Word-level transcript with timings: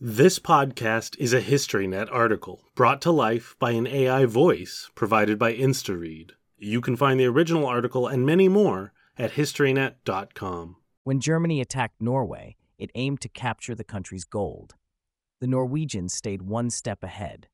This 0.00 0.40
podcast 0.40 1.16
is 1.20 1.32
a 1.32 1.40
HistoryNet 1.40 2.08
article 2.10 2.64
brought 2.74 3.00
to 3.02 3.12
life 3.12 3.54
by 3.60 3.70
an 3.70 3.86
AI 3.86 4.24
voice 4.24 4.90
provided 4.96 5.38
by 5.38 5.54
InstaRead. 5.54 6.32
You 6.58 6.80
can 6.80 6.96
find 6.96 7.20
the 7.20 7.26
original 7.26 7.64
article 7.64 8.08
and 8.08 8.26
many 8.26 8.48
more 8.48 8.92
at 9.16 9.34
historynet.com. 9.34 10.76
When 11.04 11.20
Germany 11.20 11.60
attacked 11.60 12.02
Norway, 12.02 12.56
it 12.76 12.90
aimed 12.96 13.20
to 13.20 13.28
capture 13.28 13.76
the 13.76 13.84
country's 13.84 14.24
gold. 14.24 14.74
The 15.40 15.46
Norwegians 15.46 16.12
stayed 16.12 16.42
one 16.42 16.70
step 16.70 17.04
ahead. 17.04 17.46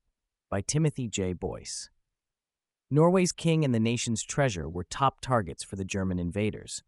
By 0.49 0.63
Timothy 0.63 1.09
J. 1.09 1.35
Boyce. 1.35 1.91
Norway's 2.91 3.33
king 3.33 3.67
and 3.67 3.75
the 3.75 3.79
nation's 3.79 4.23
treasure 4.23 4.67
were 4.67 4.85
top 4.85 5.21
targets 5.21 5.63
for 5.63 5.77
the 5.77 5.85
German 5.85 6.19
invaders. 6.19 6.83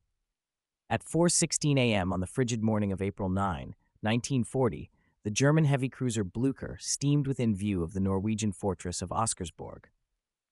At 0.88 1.04
4:16 1.04 1.78
a.m. 1.78 2.10
on 2.10 2.20
the 2.20 2.26
frigid 2.26 2.62
morning 2.62 2.90
of 2.90 3.02
April 3.02 3.28
9, 3.28 3.74
1940, 4.00 4.90
the 5.24 5.30
German 5.30 5.64
heavy 5.64 5.88
cruiser 5.88 6.24
Blücher 6.24 6.80
steamed 6.80 7.28
within 7.28 7.54
view 7.54 7.82
of 7.82 7.92
the 7.92 8.00
Norwegian 8.00 8.52
fortress 8.52 9.02
of 9.02 9.10
Oscarsborg. 9.10 9.84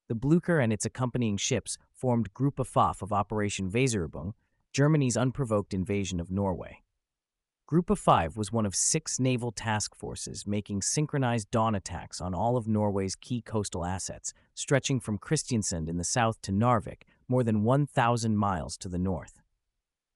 The 0.09 0.15
Blücher 0.15 0.63
and 0.63 0.73
its 0.73 0.85
accompanying 0.85 1.37
ships 1.37 1.77
formed 1.93 2.35
Gruppe 2.35 2.65
5 2.65 3.03
of 3.03 3.13
Operation 3.13 3.71
Weserübung, 3.71 4.33
Germany's 4.73 5.17
unprovoked 5.17 5.75
invasion 5.75 6.21
of 6.21 6.31
Norway. 6.31 6.83
Gruppe 7.69 7.97
5 7.97 8.37
was 8.37 8.53
one 8.53 8.67
of 8.67 8.75
six 8.75 9.19
naval 9.19 9.51
task 9.51 9.95
forces 9.95 10.47
making 10.47 10.83
synchronized 10.83 11.51
dawn 11.51 11.75
attacks 11.75 12.21
on 12.21 12.35
all 12.35 12.57
of 12.57 12.69
Norway's 12.69 13.17
key 13.17 13.41
coastal 13.41 13.85
assets, 13.85 14.33
stretching 14.55 15.01
from 15.01 15.19
Kristiansand 15.19 15.89
in 15.89 15.97
the 15.97 16.05
south 16.05 16.41
to 16.43 16.53
Narvik, 16.53 17.03
more 17.29 17.45
than 17.45 17.63
1,000 17.65 18.37
miles 18.37 18.77
to 18.79 18.89
the 18.89 18.99
north. 18.99 19.41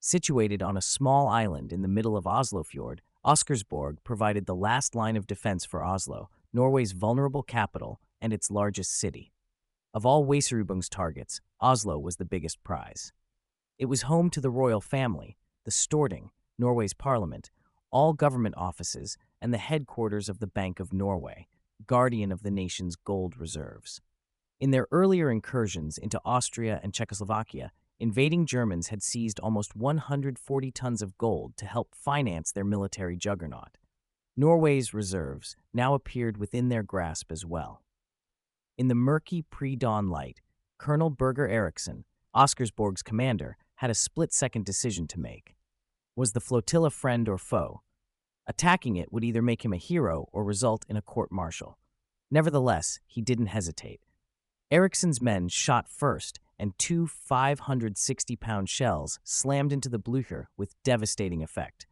Situated 0.01 0.63
on 0.63 0.77
a 0.77 0.83
small 0.83 1.29
island 1.29 1.73
in 1.73 1.83
the 1.83 1.89
middle 1.89 2.17
of 2.17 2.25
Oslofjord, 2.25 2.99
Oscarsborg 3.25 3.97
provided 4.05 4.45
the 4.45 4.55
last 4.55 4.95
line 4.95 5.17
of 5.17 5.27
defense 5.27 5.65
for 5.65 5.83
Oslo, 5.83 6.29
Norway's 6.53 6.93
vulnerable 6.93 7.43
capital 7.43 7.99
and 8.21 8.35
its 8.35 8.51
largest 8.51 8.93
city. 8.93 9.33
Of 9.95 10.05
all 10.05 10.27
Weserübung's 10.27 10.91
targets, 10.91 11.41
Oslo 11.59 11.99
was 11.99 12.17
the 12.17 12.27
biggest 12.27 12.63
prize. 12.63 13.15
It 13.79 13.87
was 13.87 14.03
home 14.03 14.29
to 14.29 14.43
the 14.43 14.51
royal 14.51 14.83
family, 14.83 15.39
the 15.65 15.71
Storting, 15.71 16.29
Norway's 16.59 16.93
parliament, 16.93 17.51
all 17.91 18.13
government 18.13 18.57
offices, 18.59 19.17
and 19.41 19.55
the 19.55 19.59
headquarters 19.59 20.29
of 20.29 20.39
the 20.39 20.47
Bank 20.47 20.79
of 20.79 20.93
Norway, 20.93 21.49
guardian 21.87 22.31
of 22.31 22.43
the 22.43 22.51
nation's 22.51 22.95
gold 22.95 23.39
reserves. 23.39 24.03
In 24.61 24.71
their 24.71 24.87
earlier 24.93 25.31
incursions 25.31 25.97
into 25.97 26.21
Austria 26.27 26.79
and 26.83 26.93
Czechoslovakia, 26.93 27.73
invading 28.05 28.45
Germans 28.45 28.89
had 28.89 29.03
seized 29.03 29.41
almost 29.41 29.75
140 29.75 30.71
tons 30.73 31.01
of 31.01 31.17
gold 31.17 31.57
to 31.57 31.65
help 31.65 31.95
finance 31.95 32.53
their 32.53 32.63
military 32.63 33.17
juggernaut. 33.17 33.79
Norway's 34.37 34.93
reserves 34.93 35.57
now 35.73 35.95
appeared 35.95 36.37
within 36.37 36.69
their 36.69 36.83
grasp 36.83 37.33
as 37.33 37.47
well. 37.47 37.81
In 38.77 38.89
the 38.89 38.95
murky 38.95 39.41
pre 39.41 39.75
dawn 39.75 40.11
light, 40.11 40.43
Colonel 40.77 41.09
Birger 41.09 41.49
Eriksen, 41.49 42.05
Oscarsborg's 42.37 43.03
commander, 43.03 43.57
had 43.77 43.89
a 43.89 43.95
split 43.95 44.35
second 44.35 44.67
decision 44.67 45.07
to 45.07 45.19
make. 45.19 45.57
Was 46.15 46.33
the 46.33 46.41
flotilla 46.41 46.91
friend 46.91 47.27
or 47.27 47.39
foe? 47.39 47.81
Attacking 48.47 48.97
it 48.97 49.11
would 49.15 49.25
either 49.25 49.41
make 49.41 49.65
him 49.65 49.73
a 49.73 49.79
hero 49.79 50.29
or 50.31 50.45
result 50.45 50.85
in 50.91 50.99
a 50.99 51.03
court 51.03 51.33
martial. 51.33 51.79
Nevertheless, 52.31 53.01
he 53.07 53.23
didn't 53.23 53.47
hesitate. 53.47 54.03
Eriksen's 54.71 55.23
men 55.23 55.49
shot 55.49 55.89
first 55.89 56.39
and 56.59 56.79
two 56.79 57.07
560 57.07 58.37
pound 58.37 58.69
shells 58.69 59.19
slammed 59.25 59.73
into 59.73 59.89
the 59.89 59.99
Blücher 59.99 60.47
with 60.57 60.75
devastating 60.85 61.43
effect. 61.43 61.87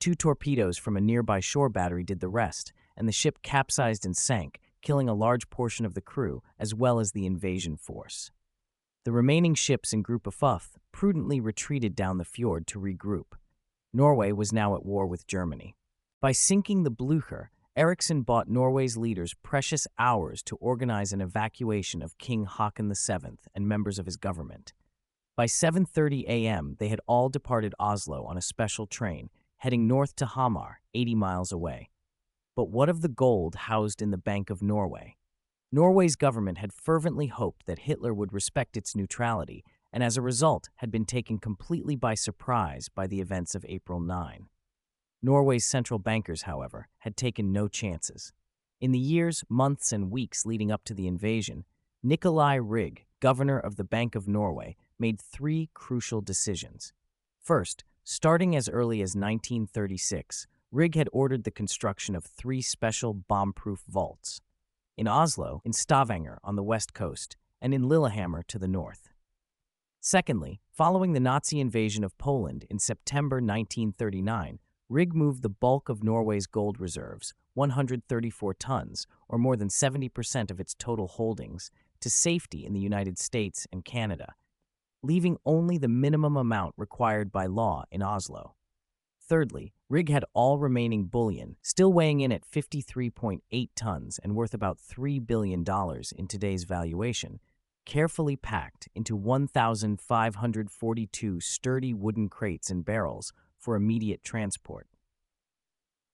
Two 0.00 0.14
torpedoes 0.14 0.76
from 0.78 0.96
a 0.96 1.00
nearby 1.00 1.40
shore 1.40 1.68
battery 1.68 2.02
did 2.02 2.20
the 2.20 2.28
rest, 2.28 2.72
and 2.96 3.06
the 3.06 3.12
ship 3.12 3.38
capsized 3.42 4.04
and 4.04 4.16
sank, 4.16 4.60
killing 4.80 5.08
a 5.08 5.14
large 5.14 5.48
portion 5.48 5.86
of 5.86 5.94
the 5.94 6.00
crew 6.00 6.42
as 6.58 6.74
well 6.74 6.98
as 6.98 7.12
the 7.12 7.26
invasion 7.26 7.76
force. 7.76 8.30
The 9.04 9.12
remaining 9.12 9.54
ships 9.54 9.92
in 9.92 10.02
Gruppe 10.02 10.32
5 10.32 10.78
prudently 10.92 11.40
retreated 11.40 11.96
down 11.96 12.18
the 12.18 12.24
fjord 12.24 12.66
to 12.68 12.80
regroup. 12.80 13.34
Norway 13.92 14.32
was 14.32 14.52
now 14.52 14.74
at 14.74 14.84
war 14.84 15.06
with 15.06 15.26
Germany. 15.26 15.76
By 16.20 16.32
sinking 16.32 16.82
the 16.82 16.90
Blücher, 16.90 17.48
Eriksen 17.74 18.20
bought 18.20 18.50
Norway's 18.50 18.98
leaders 18.98 19.32
precious 19.42 19.88
hours 19.98 20.42
to 20.42 20.56
organize 20.56 21.14
an 21.14 21.22
evacuation 21.22 22.02
of 22.02 22.18
King 22.18 22.44
Haakon 22.44 22.92
VII 22.92 23.38
and 23.54 23.66
members 23.66 23.98
of 23.98 24.04
his 24.04 24.18
government. 24.18 24.74
By 25.36 25.46
7:30 25.46 26.24
a.m., 26.24 26.76
they 26.78 26.88
had 26.88 27.00
all 27.06 27.30
departed 27.30 27.74
Oslo 27.80 28.24
on 28.26 28.36
a 28.36 28.42
special 28.42 28.86
train, 28.86 29.30
heading 29.56 29.86
north 29.86 30.14
to 30.16 30.26
Hamar, 30.26 30.82
80 30.92 31.14
miles 31.14 31.50
away. 31.50 31.88
But 32.54 32.68
what 32.68 32.90
of 32.90 33.00
the 33.00 33.08
gold 33.08 33.54
housed 33.54 34.02
in 34.02 34.10
the 34.10 34.18
Bank 34.18 34.50
of 34.50 34.62
Norway? 34.62 35.16
Norway's 35.72 36.16
government 36.16 36.58
had 36.58 36.74
fervently 36.74 37.28
hoped 37.28 37.64
that 37.64 37.88
Hitler 37.88 38.12
would 38.12 38.34
respect 38.34 38.76
its 38.76 38.94
neutrality, 38.94 39.64
and 39.90 40.02
as 40.02 40.18
a 40.18 40.22
result 40.22 40.68
had 40.76 40.90
been 40.90 41.06
taken 41.06 41.38
completely 41.38 41.96
by 41.96 42.12
surprise 42.12 42.90
by 42.90 43.06
the 43.06 43.22
events 43.22 43.54
of 43.54 43.64
April 43.66 43.98
9. 43.98 44.48
Norway's 45.22 45.64
central 45.64 45.98
bankers, 45.98 46.42
however, 46.42 46.88
had 46.98 47.16
taken 47.16 47.52
no 47.52 47.68
chances. 47.68 48.32
In 48.80 48.90
the 48.90 48.98
years, 48.98 49.44
months, 49.48 49.92
and 49.92 50.10
weeks 50.10 50.44
leading 50.44 50.72
up 50.72 50.84
to 50.84 50.94
the 50.94 51.06
invasion, 51.06 51.64
Nicolai 52.02 52.58
Rygg, 52.58 53.04
governor 53.20 53.58
of 53.58 53.76
the 53.76 53.84
Bank 53.84 54.16
of 54.16 54.26
Norway, 54.26 54.76
made 54.98 55.20
three 55.20 55.70
crucial 55.74 56.20
decisions. 56.20 56.92
First, 57.40 57.84
starting 58.02 58.56
as 58.56 58.68
early 58.68 59.00
as 59.00 59.14
1936, 59.14 60.48
Rygg 60.72 60.96
had 60.96 61.08
ordered 61.12 61.44
the 61.44 61.50
construction 61.50 62.16
of 62.16 62.24
three 62.24 62.60
special 62.60 63.14
bomb-proof 63.14 63.82
vaults 63.88 64.40
in 64.96 65.08
Oslo, 65.08 65.62
in 65.64 65.72
Stavanger 65.72 66.38
on 66.44 66.56
the 66.56 66.62
west 66.62 66.94
coast, 66.94 67.36
and 67.60 67.72
in 67.72 67.88
Lillehammer 67.88 68.42
to 68.48 68.58
the 68.58 68.68
north. 68.68 69.08
Secondly, 70.00 70.60
following 70.72 71.12
the 71.12 71.20
Nazi 71.20 71.60
invasion 71.60 72.04
of 72.04 72.18
Poland 72.18 72.66
in 72.68 72.78
September 72.78 73.36
1939, 73.36 74.58
Rygg 74.92 75.14
moved 75.14 75.40
the 75.40 75.48
bulk 75.48 75.88
of 75.88 76.04
Norway's 76.04 76.46
gold 76.46 76.78
reserves, 76.78 77.32
134 77.54 78.52
tons, 78.52 79.06
or 79.26 79.38
more 79.38 79.56
than 79.56 79.68
70% 79.68 80.50
of 80.50 80.60
its 80.60 80.74
total 80.74 81.08
holdings, 81.08 81.70
to 82.00 82.10
safety 82.10 82.66
in 82.66 82.74
the 82.74 82.80
United 82.80 83.18
States 83.18 83.66
and 83.72 83.86
Canada, 83.86 84.34
leaving 85.02 85.38
only 85.46 85.78
the 85.78 85.88
minimum 85.88 86.36
amount 86.36 86.74
required 86.76 87.32
by 87.32 87.46
law 87.46 87.84
in 87.90 88.02
Oslo. 88.02 88.54
Thirdly, 89.18 89.72
Rygg 89.90 90.10
had 90.10 90.26
all 90.34 90.58
remaining 90.58 91.06
bullion, 91.06 91.56
still 91.62 91.90
weighing 91.90 92.20
in 92.20 92.30
at 92.30 92.44
53.8 92.44 93.70
tons 93.74 94.20
and 94.22 94.34
worth 94.34 94.52
about 94.52 94.76
$3 94.76 95.26
billion 95.26 95.64
in 96.18 96.28
today's 96.28 96.64
valuation, 96.64 97.40
carefully 97.86 98.36
packed 98.36 98.90
into 98.94 99.16
1,542 99.16 101.40
sturdy 101.40 101.94
wooden 101.94 102.28
crates 102.28 102.68
and 102.68 102.84
barrels 102.84 103.32
for 103.62 103.76
immediate 103.76 104.24
transport. 104.24 104.88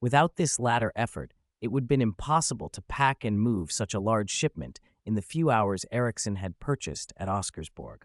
Without 0.00 0.36
this 0.36 0.60
latter 0.60 0.92
effort, 0.94 1.32
it 1.60 1.72
would 1.72 1.84
have 1.84 1.88
been 1.88 2.02
impossible 2.02 2.68
to 2.68 2.82
pack 2.82 3.24
and 3.24 3.40
move 3.40 3.72
such 3.72 3.94
a 3.94 4.00
large 4.00 4.30
shipment 4.30 4.78
in 5.04 5.14
the 5.14 5.22
few 5.22 5.50
hours 5.50 5.86
Eriksen 5.90 6.36
had 6.36 6.60
purchased 6.60 7.12
at 7.16 7.28
Oscarsborg. 7.28 8.02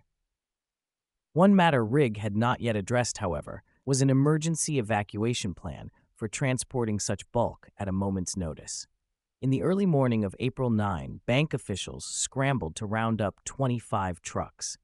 One 1.34 1.56
matter 1.56 1.86
Rygg 1.86 2.18
had 2.18 2.36
not 2.38 2.62
yet 2.62 2.76
addressed, 2.76 3.18
however, 3.18 3.62
was 3.86 4.02
an 4.02 4.09
emergency 4.09 4.80
evacuation 4.80 5.54
plan 5.54 5.92
for 6.16 6.28
transporting 6.28 7.00
such 7.00 7.30
bulk 7.31 7.70
at 7.78 7.90
a 7.90 7.92
moment's 7.92 8.38
notice. 8.38 8.88
In 9.42 9.50
the 9.50 9.62
early 9.62 9.86
morning 9.86 10.24
of 10.24 10.36
April 10.40 10.70
9, 10.70 11.20
bank 11.25 11.54
officials 11.54 12.06
scrambled 12.06 12.75
to 12.78 12.86
round 12.86 13.22
up 13.22 13.44
25 13.44 14.22
trucks. 14.22 14.78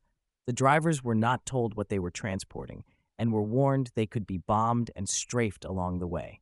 The 0.46 0.53
drivers 0.53 1.02
were 1.02 1.16
not 1.16 1.46
told 1.46 1.76
what 1.76 1.88
they 1.88 2.00
were 2.00 2.12
transporting 2.12 2.84
and 3.19 3.34
were 3.34 3.44
warned 3.44 3.91
they 3.94 4.07
could 4.07 4.25
be 4.25 4.38
bombed 4.38 4.90
and 4.96 5.07
strafed 5.07 5.66
along 5.66 6.00
the 6.00 6.07
way. 6.07 6.40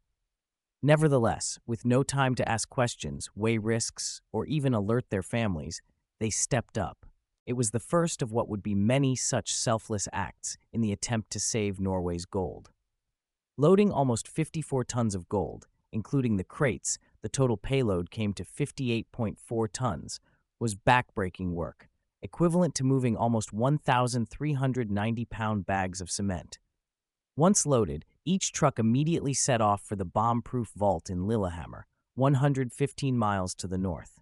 Nevertheless, 0.84 1.58
with 1.66 1.84
no 1.84 2.04
time 2.04 2.36
to 2.36 2.48
ask 2.48 2.69
questions, 2.69 3.30
weigh 3.36 3.57
risks, 3.57 4.22
or 4.31 4.46
even 4.46 4.75
alert 4.75 5.10
their 5.10 5.24
families, 5.24 5.81
they 6.19 6.30
stepped 6.30 6.78
up. 6.78 7.06
It 7.48 7.54
was 7.54 7.72
the 7.72 7.80
first 7.80 8.22
of 8.22 8.31
what 8.31 8.48
would 8.48 8.62
be 8.62 8.75
many 8.75 9.16
such 9.16 9.56
selfless 9.56 10.07
acts 10.13 10.57
in 10.72 10.81
the 10.81 10.92
attempt 10.92 11.31
to 11.31 11.40
save 11.40 11.80
Norway's 11.80 12.25
gold. 12.25 12.69
Loading 13.57 13.92
almost 13.92 14.28
54 14.28 14.84
tons 14.84 15.16
of 15.16 15.28
gold, 15.28 15.68
including 15.92 16.38
the 16.38 16.44
crates, 16.44 17.00
the 17.24 17.30
total 17.30 17.57
payload 17.57 18.12
came 18.12 18.34
to 18.34 18.44
58.4 18.44 19.68
tons, 19.74 20.19
was 20.60 20.75
backbreaking 20.75 21.51
work, 21.54 21.90
equivalent 22.22 22.75
to 22.75 22.84
moving 22.84 23.18
almost 23.18 23.51
1,390 23.51 25.25
pound 25.25 25.66
bags 25.66 26.01
of 26.01 26.12
cement. 26.12 26.60
Once 27.38 27.68
loaded, 27.68 28.04
each 28.25 28.51
truck 28.51 28.80
immediately 28.80 29.31
set 29.31 29.62
off 29.62 29.84
for 29.84 29.95
the 29.95 30.04
bomb-proof 30.04 30.72
vault 30.75 31.07
in 31.07 31.28
Lillehammer, 31.28 31.86
115 32.16 33.16
miles 33.16 33.54
to 33.54 33.68
the 33.68 33.78
north. 33.78 34.19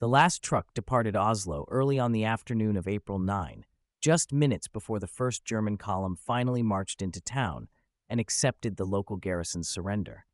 The 0.00 0.08
last 0.08 0.42
truck 0.42 0.74
departed 0.74 1.16
Oslo 1.16 1.64
early 1.70 1.98
on 1.98 2.12
the 2.12 2.26
afternoon 2.26 2.76
of 2.76 2.86
April 2.86 3.18
9, 3.18 3.64
just 4.02 4.34
minutes 4.34 4.68
before 4.68 4.98
the 4.98 5.06
first 5.06 5.46
German 5.46 5.78
column 5.78 6.14
finally 6.14 6.62
marched 6.62 7.00
into 7.00 7.22
town 7.22 7.68
and 8.06 8.20
accepted 8.20 8.76
the 8.76 8.84
local 8.84 9.16
garrison's 9.16 9.70
surrender. 9.70 10.26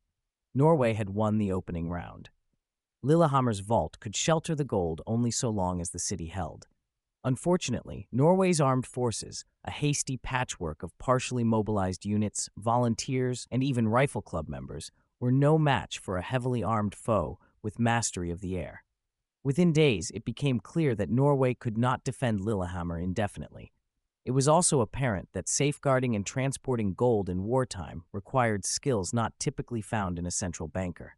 Norway 0.56 0.94
had 0.94 1.10
won 1.10 1.38
the 1.38 1.52
opening 1.52 1.88
round. 1.88 2.30
Lillehammer's 3.02 3.60
vault 3.60 4.00
could 4.00 4.16
shelter 4.16 4.56
the 4.56 4.64
gold 4.64 5.02
only 5.06 5.30
so 5.30 5.50
long 5.50 5.80
as 5.80 5.90
the 5.90 6.00
city 6.00 6.26
held. 6.26 6.66
Unfortunately, 7.24 8.08
Norway's 8.10 8.60
armed 8.60 8.86
forces, 8.86 9.44
a 9.64 9.70
hasty 9.70 10.16
patchwork 10.16 10.82
of 10.82 10.96
partially 10.98 11.44
mobilized 11.44 12.04
units, 12.04 12.50
volunteers, 12.56 13.46
and 13.50 13.62
even 13.62 13.86
rifle 13.86 14.22
club 14.22 14.48
members, 14.48 14.90
were 15.20 15.30
no 15.30 15.56
match 15.56 16.00
for 16.00 16.16
a 16.16 16.22
heavily 16.22 16.64
armed 16.64 16.96
foe 16.96 17.38
with 17.62 17.78
mastery 17.78 18.30
of 18.30 18.40
the 18.40 18.58
air. 18.58 18.82
Within 19.44 19.72
days, 19.72 20.10
it 20.12 20.24
became 20.24 20.58
clear 20.58 20.96
that 20.96 21.10
Norway 21.10 21.54
could 21.54 21.78
not 21.78 22.02
defend 22.02 22.40
Lillehammer 22.40 22.98
indefinitely. 22.98 23.72
It 24.24 24.32
was 24.32 24.48
also 24.48 24.80
apparent 24.80 25.28
that 25.32 25.48
safeguarding 25.48 26.16
and 26.16 26.26
transporting 26.26 26.94
gold 26.94 27.28
in 27.28 27.44
wartime 27.44 28.02
required 28.12 28.64
skills 28.64 29.12
not 29.12 29.32
typically 29.38 29.80
found 29.80 30.18
in 30.18 30.26
a 30.26 30.30
central 30.30 30.68
banker. 30.68 31.16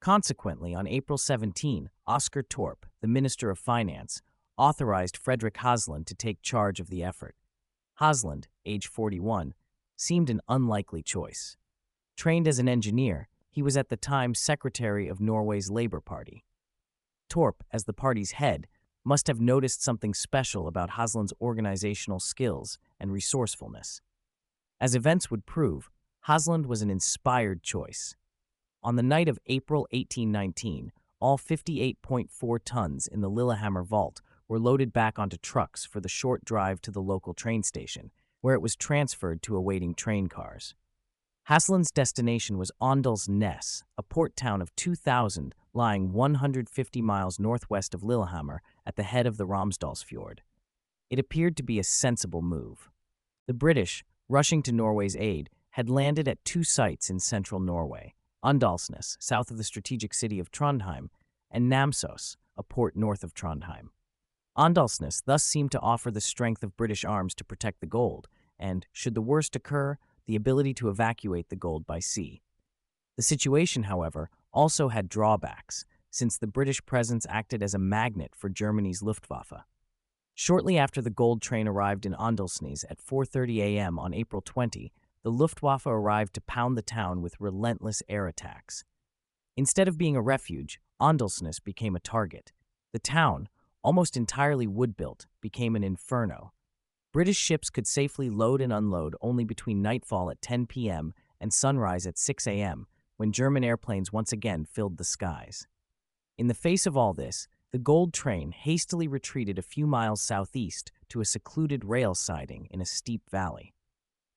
Consequently, 0.00 0.74
on 0.74 0.86
April 0.86 1.18
17, 1.18 1.90
Oscar 2.06 2.42
Torp, 2.42 2.86
the 3.00 3.08
Minister 3.08 3.50
of 3.50 3.58
Finance, 3.58 4.22
authorized 4.56 5.16
Frederick 5.16 5.58
Haslund 5.58 6.06
to 6.06 6.14
take 6.14 6.42
charge 6.42 6.80
of 6.80 6.88
the 6.88 7.02
effort. 7.02 7.36
Haslund, 8.00 8.46
age 8.64 8.86
41, 8.86 9.54
seemed 9.96 10.30
an 10.30 10.40
unlikely 10.48 11.02
choice. 11.02 11.56
Trained 12.16 12.48
as 12.48 12.58
an 12.58 12.68
engineer, 12.68 13.28
he 13.50 13.62
was 13.62 13.76
at 13.76 13.88
the 13.88 13.96
time 13.96 14.34
secretary 14.34 15.08
of 15.08 15.20
Norway's 15.20 15.70
Labour 15.70 16.00
Party. 16.00 16.44
Torp, 17.28 17.64
as 17.72 17.84
the 17.84 17.92
party's 17.92 18.32
head, 18.32 18.66
must 19.04 19.26
have 19.28 19.40
noticed 19.40 19.82
something 19.82 20.12
special 20.12 20.66
about 20.66 20.90
Haslund's 20.90 21.32
organizational 21.40 22.20
skills 22.20 22.78
and 22.98 23.12
resourcefulness. 23.12 24.00
As 24.80 24.94
events 24.94 25.30
would 25.30 25.46
prove, 25.46 25.90
Haslund 26.26 26.66
was 26.66 26.82
an 26.82 26.90
inspired 26.90 27.62
choice. 27.62 28.16
On 28.82 28.96
the 28.96 29.02
night 29.02 29.28
of 29.28 29.38
April 29.46 29.82
1819, 29.92 30.92
all 31.20 31.38
58.4 31.38 32.58
tons 32.64 33.06
in 33.06 33.20
the 33.20 33.30
Lillehammer 33.30 33.82
vault 33.82 34.20
were 34.48 34.58
loaded 34.58 34.92
back 34.92 35.18
onto 35.18 35.36
trucks 35.36 35.84
for 35.84 36.00
the 36.00 36.08
short 36.08 36.44
drive 36.44 36.80
to 36.82 36.90
the 36.90 37.02
local 37.02 37.34
train 37.34 37.62
station, 37.62 38.10
where 38.40 38.54
it 38.54 38.62
was 38.62 38.76
transferred 38.76 39.42
to 39.42 39.56
awaiting 39.56 39.94
train 39.94 40.28
cars. 40.28 40.74
Haslund's 41.48 41.90
destination 41.90 42.58
was 42.58 42.72
Åndalsnes, 42.80 43.82
a 43.96 44.02
port 44.02 44.34
town 44.36 44.60
of 44.60 44.74
2,000 44.76 45.54
lying 45.72 46.12
150 46.12 47.02
miles 47.02 47.38
northwest 47.38 47.94
of 47.94 48.02
Lillehammer 48.02 48.62
at 48.84 48.96
the 48.96 49.04
head 49.04 49.26
of 49.26 49.36
the 49.36 49.46
Romsdalsfjord. 49.46 50.38
It 51.08 51.18
appeared 51.18 51.56
to 51.58 51.62
be 51.62 51.78
a 51.78 51.84
sensible 51.84 52.42
move. 52.42 52.90
The 53.46 53.54
British, 53.54 54.04
rushing 54.28 54.62
to 54.64 54.72
Norway's 54.72 55.14
aid, 55.16 55.50
had 55.70 55.88
landed 55.88 56.26
at 56.26 56.44
two 56.44 56.64
sites 56.64 57.10
in 57.10 57.20
central 57.20 57.60
Norway 57.60 58.14
Åndalsnes, 58.44 59.16
south 59.18 59.50
of 59.50 59.56
the 59.56 59.64
strategic 59.64 60.14
city 60.14 60.38
of 60.38 60.50
Trondheim, 60.50 61.08
and 61.50 61.70
Namsos, 61.70 62.36
a 62.56 62.62
port 62.62 62.96
north 62.96 63.24
of 63.24 63.34
Trondheim. 63.34 63.88
Åndalsnes 64.56 65.22
thus 65.24 65.44
seemed 65.44 65.70
to 65.72 65.80
offer 65.80 66.10
the 66.10 66.20
strength 66.20 66.62
of 66.62 66.76
British 66.76 67.04
arms 67.04 67.34
to 67.34 67.44
protect 67.44 67.80
the 67.80 67.86
gold, 67.86 68.28
and, 68.58 68.86
should 68.92 69.14
the 69.14 69.20
worst 69.20 69.54
occur, 69.54 69.98
the 70.26 70.36
ability 70.36 70.72
to 70.74 70.88
evacuate 70.88 71.50
the 71.50 71.56
gold 71.56 71.86
by 71.86 71.98
sea. 71.98 72.42
The 73.16 73.22
situation, 73.22 73.84
however, 73.84 74.30
also 74.52 74.88
had 74.88 75.08
drawbacks, 75.08 75.84
since 76.10 76.38
the 76.38 76.46
British 76.46 76.84
presence 76.86 77.26
acted 77.28 77.62
as 77.62 77.74
a 77.74 77.78
magnet 77.78 78.32
for 78.34 78.48
Germany's 78.48 79.02
Luftwaffe. 79.02 79.64
Shortly 80.34 80.78
after 80.78 81.00
the 81.00 81.10
gold 81.10 81.42
train 81.42 81.68
arrived 81.68 82.06
in 82.06 82.14
Åndalsnes 82.14 82.84
at 82.90 82.98
4:30 82.98 83.58
a.m. 83.58 83.98
on 83.98 84.14
April 84.14 84.42
20, 84.42 84.92
the 85.22 85.30
Luftwaffe 85.30 85.86
arrived 85.86 86.34
to 86.34 86.40
pound 86.40 86.76
the 86.76 86.82
town 86.82 87.20
with 87.20 87.40
relentless 87.40 88.02
air 88.08 88.26
attacks. 88.26 88.84
Instead 89.56 89.88
of 89.88 89.98
being 89.98 90.16
a 90.16 90.22
refuge, 90.22 90.80
Åndalsnes 91.00 91.62
became 91.62 91.96
a 91.96 92.00
target. 92.00 92.52
The 92.92 92.98
town, 92.98 93.48
almost 93.86 94.16
entirely 94.16 94.66
wood 94.66 94.96
built, 94.96 95.26
became 95.40 95.76
an 95.76 95.84
inferno. 95.84 96.52
British 97.12 97.36
ships 97.36 97.70
could 97.70 97.86
safely 97.86 98.28
load 98.28 98.60
and 98.60 98.72
unload 98.72 99.14
only 99.20 99.44
between 99.44 99.80
nightfall 99.80 100.28
at 100.28 100.42
10 100.42 100.66
p.m. 100.66 101.14
and 101.40 101.52
sunrise 101.52 102.04
at 102.04 102.18
6 102.18 102.48
a.m., 102.48 102.88
when 103.16 103.30
German 103.30 103.62
airplanes 103.62 104.12
once 104.12 104.32
again 104.32 104.64
filled 104.64 104.96
the 104.96 105.04
skies. 105.04 105.68
In 106.36 106.48
the 106.48 106.52
face 106.52 106.84
of 106.84 106.96
all 106.96 107.14
this, 107.14 107.46
the 107.70 107.78
gold 107.78 108.12
train 108.12 108.50
hastily 108.50 109.06
retreated 109.06 109.56
a 109.56 109.62
few 109.62 109.86
miles 109.86 110.20
southeast 110.20 110.90
to 111.08 111.20
a 111.20 111.24
secluded 111.24 111.84
rail 111.84 112.16
siding 112.16 112.66
in 112.72 112.80
a 112.80 112.84
steep 112.84 113.22
valley. 113.30 113.72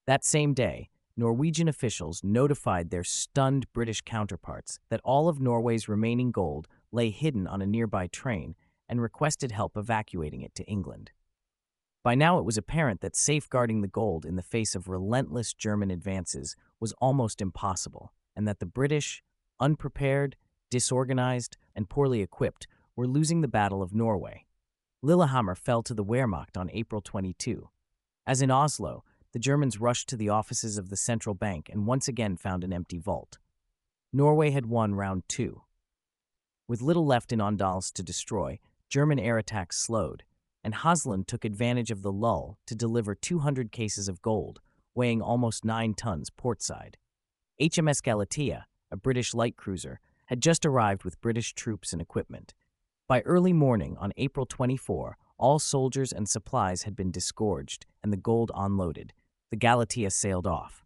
That 0.06 0.24
same 0.24 0.54
day, 0.54 0.90
Norwegian 1.18 1.68
officials 1.68 2.24
notified 2.24 2.92
their 2.92 3.04
stunned 3.04 3.66
British 3.74 4.02
counterparts 4.02 4.78
that 4.90 5.02
all 5.04 5.28
of 5.28 5.42
Norway's 5.42 5.90
remaining 5.90 6.32
gold 6.32 6.68
lay 6.92 7.10
hidden 7.10 7.48
on 7.48 7.64
a 7.64 7.68
nearby 7.68 8.06
train 8.06 8.56
and 8.90 9.02
requested 9.02 9.52
help 9.52 9.78
evacuating 9.78 10.42
it 10.42 10.56
to 10.56 10.66
England. 10.66 11.12
By 12.04 12.16
now, 12.16 12.40
it 12.40 12.46
was 12.46 12.58
apparent 12.58 13.02
that 13.02 13.16
safeguarding 13.16 13.82
the 13.82 13.88
gold 13.88 14.26
in 14.26 14.36
the 14.36 14.42
face 14.42 14.74
of 14.74 14.90
relentless 14.90 15.54
German 15.54 15.92
advances 15.92 16.56
was 16.80 16.94
almost 16.94 17.40
impossible, 17.40 18.14
and 18.36 18.48
that 18.48 18.60
the 18.60 18.66
British, 18.66 19.22
unprepared, 19.60 20.36
disorganized, 20.72 21.58
and 21.76 21.90
poorly 21.90 22.22
equipped, 22.22 22.68
were 22.96 23.08
losing 23.08 23.42
the 23.42 23.48
Battle 23.48 23.82
of 23.82 23.94
Norway. 23.94 24.46
Lillehammer 25.02 25.56
fell 25.56 25.84
to 25.84 25.94
the 25.94 26.04
Wehrmacht 26.04 26.58
on 26.58 26.70
April 26.72 27.02
22. 27.02 27.70
As 28.26 28.42
in 28.42 28.52
Oslo, 28.52 29.04
the 29.32 29.40
Germans 29.40 29.80
rushed 29.80 30.10
to 30.10 30.18
the 30.18 30.30
offices 30.30 30.78
of 30.78 30.90
the 30.90 30.98
central 30.98 31.36
bank 31.36 31.70
and 31.72 31.86
once 31.86 32.08
again 32.08 32.36
found 32.36 32.64
an 32.64 32.74
empty 32.74 32.98
vault. 32.98 33.38
Norway 34.12 34.52
had 34.52 34.66
won 34.66 34.96
round 34.96 35.24
two. 35.28 35.62
With 36.68 36.82
little 36.82 37.06
left 37.06 37.32
in 37.32 37.40
Åndals 37.40 37.92
to 37.94 38.04
destroy, 38.04 38.60
German 38.90 39.20
air 39.20 39.38
attacks 39.38 39.78
slowed, 39.78 40.24
and 40.64 40.74
Haslund 40.74 41.28
took 41.28 41.46
advantage 41.46 41.92
of 41.92 42.02
the 42.02 42.12
lull 42.12 42.58
to 42.66 42.76
deliver 42.76 43.16
200 43.16 43.72
cases 43.72 44.08
of 44.08 44.22
gold, 44.22 44.60
weighing 44.96 45.22
almost 45.22 45.64
9 45.64 45.94
tons 45.94 46.30
portside. 46.30 46.98
HMS 47.62 48.02
Galatea, 48.02 48.66
a 48.92 48.98
British 48.98 49.34
light 49.34 49.56
cruiser, 49.56 50.00
had 50.26 50.42
just 50.42 50.66
arrived 50.66 51.04
with 51.04 51.22
British 51.22 51.54
troops 51.54 51.94
and 51.94 52.02
equipment. 52.02 52.54
By 53.08 53.22
early 53.22 53.54
morning 53.54 53.96
on 54.00 54.14
April 54.18 54.46
24, 54.46 55.18
all 55.38 55.60
soldiers 55.60 56.12
and 56.12 56.28
supplies 56.28 56.84
had 56.84 56.96
been 56.96 57.12
disgorged 57.12 57.86
and 58.04 58.12
the 58.12 58.18
gold 58.18 58.52
unloaded. 58.56 59.14
The 59.52 59.58
Galatea 59.58 60.12
sailed 60.12 60.46
off. 60.46 60.84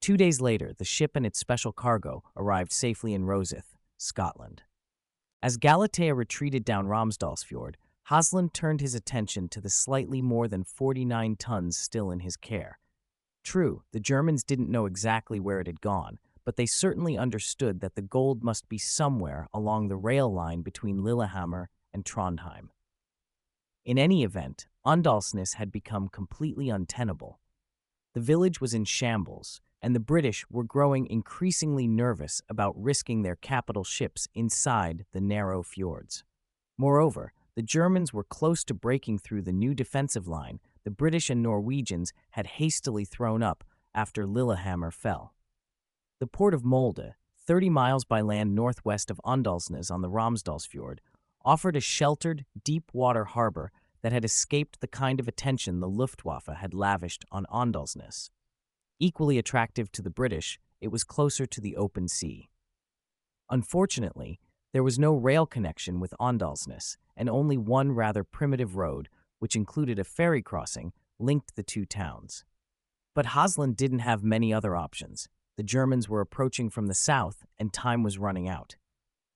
Two 0.00 0.16
days 0.16 0.40
later, 0.40 0.72
the 0.76 0.84
ship 0.84 1.16
and 1.16 1.24
its 1.24 1.38
special 1.38 1.72
cargo 1.72 2.24
arrived 2.36 2.72
safely 2.72 3.14
in 3.14 3.24
Rosyth, 3.24 3.76
Scotland. 3.96 4.64
As 5.42 5.56
Galatea 5.56 6.14
retreated 6.14 6.64
down 6.64 6.86
Romsdalsfjord, 6.86 7.74
Haslund 8.10 8.52
turned 8.52 8.80
his 8.80 8.94
attention 8.94 9.48
to 9.48 9.60
the 9.60 9.70
slightly 9.70 10.22
more 10.22 10.46
than 10.46 10.62
49 10.62 11.34
tons 11.34 11.76
still 11.76 12.12
in 12.12 12.20
his 12.20 12.36
care. 12.36 12.78
True, 13.42 13.82
the 13.90 13.98
Germans 13.98 14.44
didn't 14.44 14.70
know 14.70 14.86
exactly 14.86 15.40
where 15.40 15.58
it 15.58 15.66
had 15.66 15.80
gone, 15.80 16.20
but 16.44 16.54
they 16.54 16.66
certainly 16.66 17.18
understood 17.18 17.80
that 17.80 17.96
the 17.96 18.02
gold 18.02 18.44
must 18.44 18.68
be 18.68 18.78
somewhere 18.78 19.48
along 19.52 19.88
the 19.88 19.96
rail 19.96 20.32
line 20.32 20.62
between 20.62 21.02
Lillehammer 21.02 21.68
and 21.92 22.04
Trondheim. 22.04 22.68
In 23.84 23.98
any 23.98 24.22
event, 24.22 24.68
Åndalsnes 24.86 25.54
had 25.54 25.72
become 25.72 26.08
completely 26.08 26.68
untenable. 26.68 27.40
The 28.14 28.20
village 28.20 28.60
was 28.60 28.74
in 28.74 28.84
shambles, 28.84 29.60
and 29.82 29.94
the 29.94 30.00
British 30.00 30.44
were 30.48 30.64
growing 30.64 31.06
increasingly 31.06 31.88
nervous 31.88 32.40
about 32.48 32.80
risking 32.80 33.22
their 33.22 33.36
capital 33.36 33.84
ships 33.84 34.28
inside 34.34 35.04
the 35.12 35.20
narrow 35.20 35.62
fjords. 35.62 36.24
Moreover, 36.78 37.32
the 37.54 37.62
Germans 37.62 38.12
were 38.12 38.24
close 38.24 38.64
to 38.64 38.74
breaking 38.74 39.18
through 39.18 39.42
the 39.42 39.52
new 39.52 39.74
defensive 39.74 40.28
line 40.28 40.60
the 40.84 40.90
British 40.90 41.30
and 41.30 41.42
Norwegians 41.42 42.12
had 42.30 42.46
hastily 42.46 43.04
thrown 43.04 43.42
up 43.42 43.64
after 43.94 44.26
Lillehammer 44.26 44.90
fell. 44.90 45.34
The 46.18 46.26
port 46.26 46.54
of 46.54 46.64
Molde, 46.64 47.14
30 47.46 47.70
miles 47.70 48.04
by 48.04 48.20
land 48.20 48.54
northwest 48.54 49.10
of 49.10 49.20
Åndalsnes 49.24 49.90
on 49.90 50.02
the 50.02 50.08
Romsdalsfjord, 50.08 50.98
offered 51.44 51.76
a 51.76 51.80
sheltered, 51.80 52.44
deep 52.64 52.84
water 52.92 53.24
harbor 53.24 53.72
that 54.02 54.12
had 54.12 54.24
escaped 54.24 54.80
the 54.80 54.88
kind 54.88 55.20
of 55.20 55.28
attention 55.28 55.80
the 55.80 55.88
Luftwaffe 55.88 56.46
had 56.46 56.74
lavished 56.74 57.24
on 57.30 57.46
Åndalsnes. 57.52 58.30
Equally 59.04 59.36
attractive 59.36 59.90
to 59.90 60.00
the 60.00 60.10
British, 60.10 60.60
it 60.80 60.92
was 60.92 61.02
closer 61.02 61.44
to 61.44 61.60
the 61.60 61.74
open 61.76 62.06
sea. 62.06 62.48
Unfortunately, 63.50 64.38
there 64.72 64.84
was 64.84 64.96
no 64.96 65.16
rail 65.16 65.44
connection 65.44 65.98
with 65.98 66.14
Åndalsnes, 66.20 66.96
and 67.16 67.28
only 67.28 67.56
one 67.56 67.90
rather 67.90 68.22
primitive 68.22 68.76
road, 68.76 69.08
which 69.40 69.56
included 69.56 69.98
a 69.98 70.04
ferry 70.04 70.40
crossing, 70.40 70.92
linked 71.18 71.56
the 71.56 71.64
two 71.64 71.84
towns. 71.84 72.44
But 73.12 73.26
Haslund 73.26 73.74
didn't 73.74 73.98
have 73.98 74.22
many 74.22 74.54
other 74.54 74.76
options. 74.76 75.28
The 75.56 75.64
Germans 75.64 76.08
were 76.08 76.20
approaching 76.20 76.70
from 76.70 76.86
the 76.86 76.94
south, 76.94 77.44
and 77.58 77.72
time 77.72 78.04
was 78.04 78.18
running 78.18 78.48
out. 78.48 78.76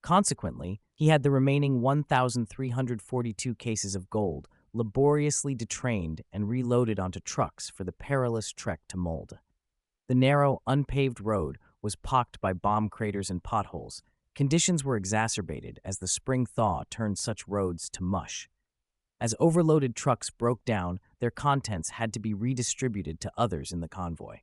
Consequently, 0.01 0.79
he 0.95 1.09
had 1.09 1.23
the 1.23 1.29
remaining 1.29 1.81
1,342 1.81 3.55
cases 3.55 3.95
of 3.95 4.09
gold 4.09 4.47
laboriously 4.71 5.53
detrained 5.53 6.21
and 6.31 6.47
reloaded 6.47 7.01
onto 7.01 7.19
trucks 7.19 7.69
for 7.69 7.83
the 7.83 7.91
perilous 7.91 8.53
trek 8.53 8.79
to 8.87 8.95
Molde. 8.95 9.39
The 10.07 10.15
narrow, 10.15 10.61
unpaved 10.65 11.19
road 11.19 11.57
was 11.81 11.97
pocked 11.97 12.39
by 12.39 12.53
bomb 12.53 12.89
craters 12.89 13.29
and 13.29 13.43
potholes. 13.43 14.01
Conditions 14.35 14.83
were 14.83 14.95
exacerbated 14.95 15.79
as 15.83 15.97
the 15.97 16.07
spring 16.07 16.45
thaw 16.45 16.83
turned 16.89 17.17
such 17.17 17.47
roads 17.47 17.89
to 17.89 18.03
mush. 18.03 18.49
As 19.19 19.35
overloaded 19.39 19.95
trucks 19.95 20.29
broke 20.29 20.63
down, 20.63 20.99
their 21.19 21.31
contents 21.31 21.89
had 21.91 22.13
to 22.13 22.19
be 22.19 22.33
redistributed 22.33 23.19
to 23.19 23.31
others 23.37 23.71
in 23.71 23.81
the 23.81 23.87
convoy. 23.87 24.37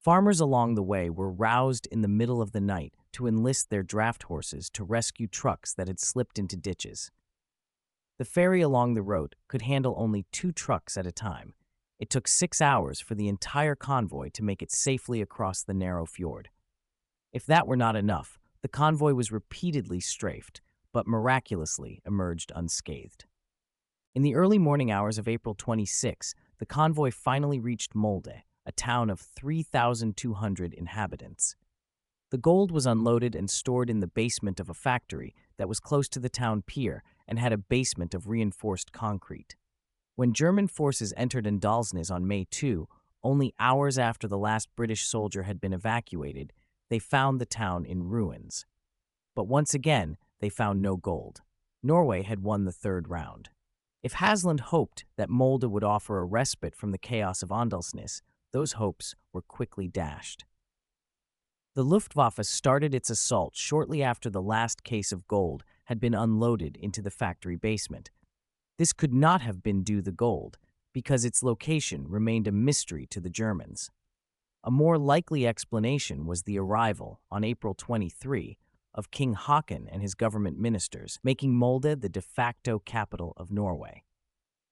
Farmers 0.00 0.40
along 0.40 0.74
the 0.74 0.82
way 0.82 1.08
were 1.08 1.30
roused 1.30 1.86
in 1.86 2.02
the 2.02 2.08
middle 2.08 2.42
of 2.42 2.52
the 2.52 2.60
night 2.60 2.94
to 3.12 3.26
enlist 3.26 3.70
their 3.70 3.82
draft 3.82 4.24
horses 4.24 4.68
to 4.70 4.84
rescue 4.84 5.26
trucks 5.26 5.72
that 5.74 5.86
had 5.86 6.00
slipped 6.00 6.38
into 6.38 6.56
ditches. 6.56 7.10
The 8.18 8.24
ferry 8.24 8.60
along 8.60 8.94
the 8.94 9.02
road 9.02 9.36
could 9.48 9.62
handle 9.62 9.94
only 9.96 10.26
two 10.32 10.50
trucks 10.50 10.96
at 10.96 11.06
a 11.06 11.12
time. 11.12 11.54
It 11.98 12.10
took 12.10 12.26
six 12.26 12.60
hours 12.60 13.00
for 13.00 13.14
the 13.14 13.28
entire 13.28 13.74
convoy 13.74 14.30
to 14.30 14.42
make 14.42 14.62
it 14.62 14.72
safely 14.72 15.22
across 15.22 15.62
the 15.62 15.74
narrow 15.74 16.06
fjord. 16.06 16.50
If 17.32 17.46
that 17.46 17.66
were 17.66 17.76
not 17.76 17.96
enough, 17.96 18.38
the 18.62 18.68
convoy 18.68 19.14
was 19.14 19.32
repeatedly 19.32 20.00
strafed, 20.00 20.60
but 20.92 21.06
miraculously 21.06 22.00
emerged 22.06 22.52
unscathed. 22.54 23.26
In 24.14 24.22
the 24.22 24.34
early 24.34 24.58
morning 24.58 24.90
hours 24.90 25.18
of 25.18 25.28
April 25.28 25.54
26, 25.54 26.34
the 26.58 26.66
convoy 26.66 27.10
finally 27.10 27.58
reached 27.58 27.94
Molde, 27.94 28.42
a 28.64 28.72
town 28.72 29.10
of 29.10 29.20
3,200 29.20 30.72
inhabitants. 30.72 31.56
The 32.30 32.38
gold 32.38 32.70
was 32.70 32.86
unloaded 32.86 33.34
and 33.34 33.50
stored 33.50 33.90
in 33.90 34.00
the 34.00 34.06
basement 34.06 34.58
of 34.58 34.68
a 34.68 34.74
factory 34.74 35.34
that 35.58 35.68
was 35.68 35.80
close 35.80 36.08
to 36.10 36.20
the 36.20 36.28
town 36.28 36.62
pier 36.62 37.02
and 37.28 37.38
had 37.38 37.52
a 37.52 37.58
basement 37.58 38.14
of 38.14 38.28
reinforced 38.28 38.92
concrete. 38.92 39.56
When 40.16 40.32
German 40.32 40.68
forces 40.68 41.12
entered 41.16 41.44
Åndalsnes 41.44 42.08
on 42.08 42.28
May 42.28 42.46
2, 42.48 42.86
only 43.24 43.52
hours 43.58 43.98
after 43.98 44.28
the 44.28 44.38
last 44.38 44.68
British 44.76 45.06
soldier 45.06 45.42
had 45.42 45.60
been 45.60 45.72
evacuated, 45.72 46.52
they 46.88 47.00
found 47.00 47.40
the 47.40 47.46
town 47.46 47.84
in 47.84 48.04
ruins. 48.04 48.64
But 49.34 49.48
once 49.48 49.74
again, 49.74 50.16
they 50.38 50.48
found 50.48 50.80
no 50.80 50.96
gold. 50.96 51.42
Norway 51.82 52.22
had 52.22 52.44
won 52.44 52.64
the 52.64 52.70
third 52.70 53.08
round. 53.08 53.48
If 54.04 54.14
Haslund 54.14 54.60
hoped 54.60 55.04
that 55.16 55.30
Molde 55.30 55.64
would 55.64 55.82
offer 55.82 56.18
a 56.18 56.24
respite 56.24 56.76
from 56.76 56.92
the 56.92 56.98
chaos 56.98 57.42
of 57.42 57.48
Åndalsnes, 57.48 58.20
those 58.52 58.72
hopes 58.72 59.16
were 59.32 59.42
quickly 59.42 59.88
dashed. 59.88 60.44
The 61.74 61.82
Luftwaffe 61.82 62.44
started 62.44 62.94
its 62.94 63.10
assault 63.10 63.56
shortly 63.56 64.00
after 64.00 64.30
the 64.30 64.42
last 64.42 64.84
case 64.84 65.10
of 65.10 65.26
gold 65.26 65.64
had 65.86 65.98
been 65.98 66.14
unloaded 66.14 66.76
into 66.76 67.02
the 67.02 67.10
factory 67.10 67.56
basement. 67.56 68.10
This 68.78 68.92
could 68.92 69.14
not 69.14 69.40
have 69.40 69.62
been 69.62 69.84
due 69.84 70.02
the 70.02 70.12
gold, 70.12 70.58
because 70.92 71.24
its 71.24 71.42
location 71.42 72.06
remained 72.08 72.48
a 72.48 72.52
mystery 72.52 73.06
to 73.10 73.20
the 73.20 73.30
Germans. 73.30 73.90
A 74.64 74.70
more 74.70 74.98
likely 74.98 75.46
explanation 75.46 76.26
was 76.26 76.42
the 76.42 76.58
arrival, 76.58 77.20
on 77.30 77.44
April 77.44 77.74
23, 77.74 78.56
of 78.94 79.10
King 79.10 79.34
Haakon 79.34 79.88
and 79.90 80.02
his 80.02 80.14
government 80.14 80.58
ministers, 80.58 81.18
making 81.22 81.54
Molde 81.54 82.00
the 82.00 82.08
de 82.08 82.22
facto 82.22 82.78
capital 82.78 83.34
of 83.36 83.50
Norway. 83.50 84.04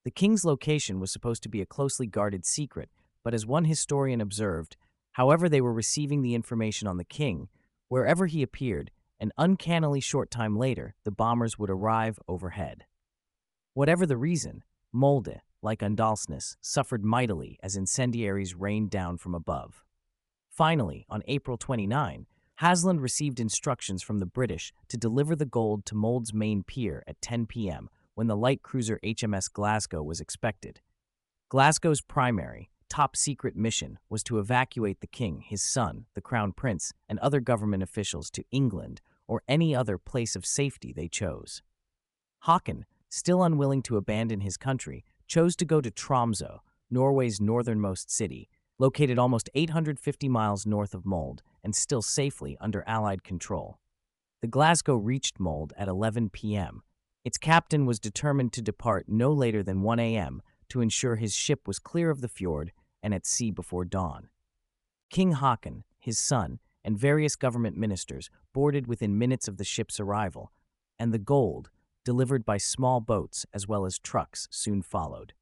The 0.03 0.11
king's 0.11 0.43
location 0.43 0.99
was 0.99 1.11
supposed 1.11 1.43
to 1.43 1.49
be 1.49 1.61
a 1.61 1.65
closely 1.65 2.07
guarded 2.07 2.45
secret, 2.45 2.89
but 3.23 3.33
as 3.33 3.45
one 3.45 3.65
historian 3.65 4.19
observed, 4.19 4.75
however 5.13 5.47
they 5.47 5.61
were 5.61 5.73
receiving 5.73 6.21
the 6.21 6.35
information 6.35 6.87
on 6.87 6.97
the 6.97 7.05
king, 7.05 7.47
wherever 7.87 8.25
he 8.25 8.41
appeared, 8.41 8.91
an 9.19 9.31
uncannily 9.37 10.01
short 10.01 10.29
time 10.29 10.57
later, 10.57 10.95
the 11.05 11.11
bombers 11.11 11.57
would 11.57 11.69
arrive 11.69 12.19
overhead. 12.27 12.85
Whatever 13.75 14.05
the 14.05 14.17
reason, 14.17 14.63
Molde, 14.91 15.41
like 15.63 15.79
Åndalsnes, 15.79 16.57
suffered 16.61 17.03
mightily 17.03 17.57
as 17.63 17.75
incendiaries 17.75 18.53
rained 18.53 18.91
down 18.91 19.17
from 19.17 19.33
above. 19.33 19.83
Finally, 20.47 21.07
on 21.09 21.23
April 21.27 21.57
29, 21.57 22.27
Haslund 22.61 23.01
received 23.01 23.39
instructions 23.39 24.03
from 24.03 24.19
the 24.19 24.27
British 24.27 24.71
to 24.89 24.95
deliver 24.95 25.35
the 25.35 25.47
gold 25.47 25.87
to 25.87 25.95
Molde's 25.95 26.35
main 26.35 26.61
pier 26.61 27.01
at 27.07 27.19
10 27.23 27.47
p.m. 27.47 27.89
when 28.13 28.27
the 28.27 28.37
light 28.37 28.61
cruiser 28.61 28.99
HMS 29.03 29.51
Glasgow 29.51 30.03
was 30.03 30.21
expected. 30.21 30.79
Glasgow's 31.49 32.01
primary, 32.01 32.69
top 32.89 33.15
secret 33.15 33.55
mission 33.55 33.97
was 34.07 34.21
to 34.25 34.37
evacuate 34.37 34.99
the 34.99 35.07
king, 35.07 35.41
his 35.43 35.63
son, 35.63 36.05
the 36.13 36.21
crown 36.21 36.51
prince, 36.51 36.93
and 37.09 37.17
other 37.17 37.39
government 37.39 37.81
officials 37.81 38.29
to 38.29 38.45
England 38.51 39.01
or 39.27 39.41
any 39.47 39.75
other 39.75 39.97
place 39.97 40.35
of 40.35 40.45
safety 40.45 40.93
they 40.93 41.07
chose. 41.07 41.63
Haakon, 42.45 42.85
still 43.13 43.43
unwilling 43.43 43.83
to 43.83 43.95
abandon 43.95 44.41
his 44.41 44.57
country, 44.57 45.05
chose 45.27 45.55
to 45.55 45.65
go 45.65 45.79
to 45.79 45.91
Tromsø, 45.91 46.57
Norway's 46.89 47.39
northernmost 47.39 48.09
city, 48.09 48.49
located 48.79 49.19
almost 49.19 49.51
850 49.53 50.27
miles 50.27 50.65
north 50.65 50.95
of 50.95 51.05
Molde 51.05 51.43
and 51.63 51.75
still 51.75 52.01
safely 52.01 52.57
under 52.59 52.83
Allied 52.87 53.23
control. 53.23 53.77
The 54.41 54.47
Glasgow 54.47 54.95
reached 54.95 55.39
Molde 55.39 55.73
at 55.77 55.87
11 55.87 56.31
p.m. 56.31 56.81
Its 57.23 57.37
captain 57.37 57.85
was 57.85 57.99
determined 57.99 58.51
to 58.53 58.63
depart 58.63 59.05
no 59.07 59.31
later 59.31 59.61
than 59.61 59.83
1 59.83 59.99
a.m. 59.99 60.41
to 60.69 60.81
ensure 60.81 61.15
his 61.15 61.35
ship 61.35 61.67
was 61.67 61.77
clear 61.77 62.09
of 62.09 62.21
the 62.21 62.27
fjord 62.27 62.71
and 63.03 63.13
at 63.13 63.27
sea 63.27 63.51
before 63.51 63.85
dawn. 63.85 64.29
King 65.11 65.33
Haakon, 65.33 65.83
his 65.99 66.17
son, 66.17 66.57
and 66.83 66.97
various 66.97 67.35
government 67.35 67.77
ministers 67.77 68.31
boarded 68.53 68.87
within 68.87 69.19
minutes 69.19 69.47
of 69.47 69.57
the 69.57 69.63
ship's 69.63 69.99
arrival, 69.99 70.51
and 70.97 71.13
the 71.13 71.19
gold, 71.19 71.69
delivered 72.03 72.45
by 72.45 72.57
small 72.57 72.99
boats 72.99 73.45
as 73.53 73.67
well 73.67 73.85
as 73.85 73.99
trucks, 73.99 74.47
soon 74.51 74.81
followed. 74.81 75.33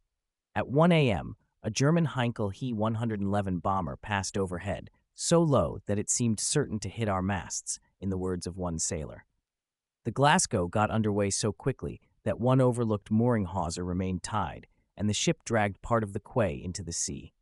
At 0.56 0.68
1 0.68 0.92
a.m., 0.92 1.36
a 1.64 1.70
German 1.70 2.08
Heinkel 2.08 2.54
He 2.54 2.74
111 2.74 3.60
bomber 3.60 3.96
passed 3.96 4.38
overhead, 4.38 4.90
so 5.14 5.42
low 5.42 5.80
that 5.86 6.00
it 6.00 6.10
seemed 6.10 6.40
certain 6.40 6.80
to 6.80 6.90
hit 6.90 7.08
our 7.08 7.22
masts, 7.22 7.80
in 8.00 8.10
the 8.10 8.18
words 8.18 8.48
of 8.48 8.58
one 8.58 8.80
sailor. 8.80 9.26
The 10.04 10.12
Glasgow 10.12 10.68
got 10.68 10.90
underway 10.90 11.30
so 11.30 11.52
quickly 11.52 12.02
that 12.24 12.40
one 12.40 12.60
overlooked 12.60 13.12
mooring 13.12 13.46
hawser 13.46 13.84
remained 13.84 14.24
tied, 14.24 14.68
and 14.98 15.08
the 15.08 15.14
ship 15.14 15.44
dragged 15.46 15.82
part 15.82 16.04
of 16.04 16.14
the 16.14 16.20
quay 16.20 16.56
into 16.56 16.84
the 16.84 16.92
sea. 16.92 17.34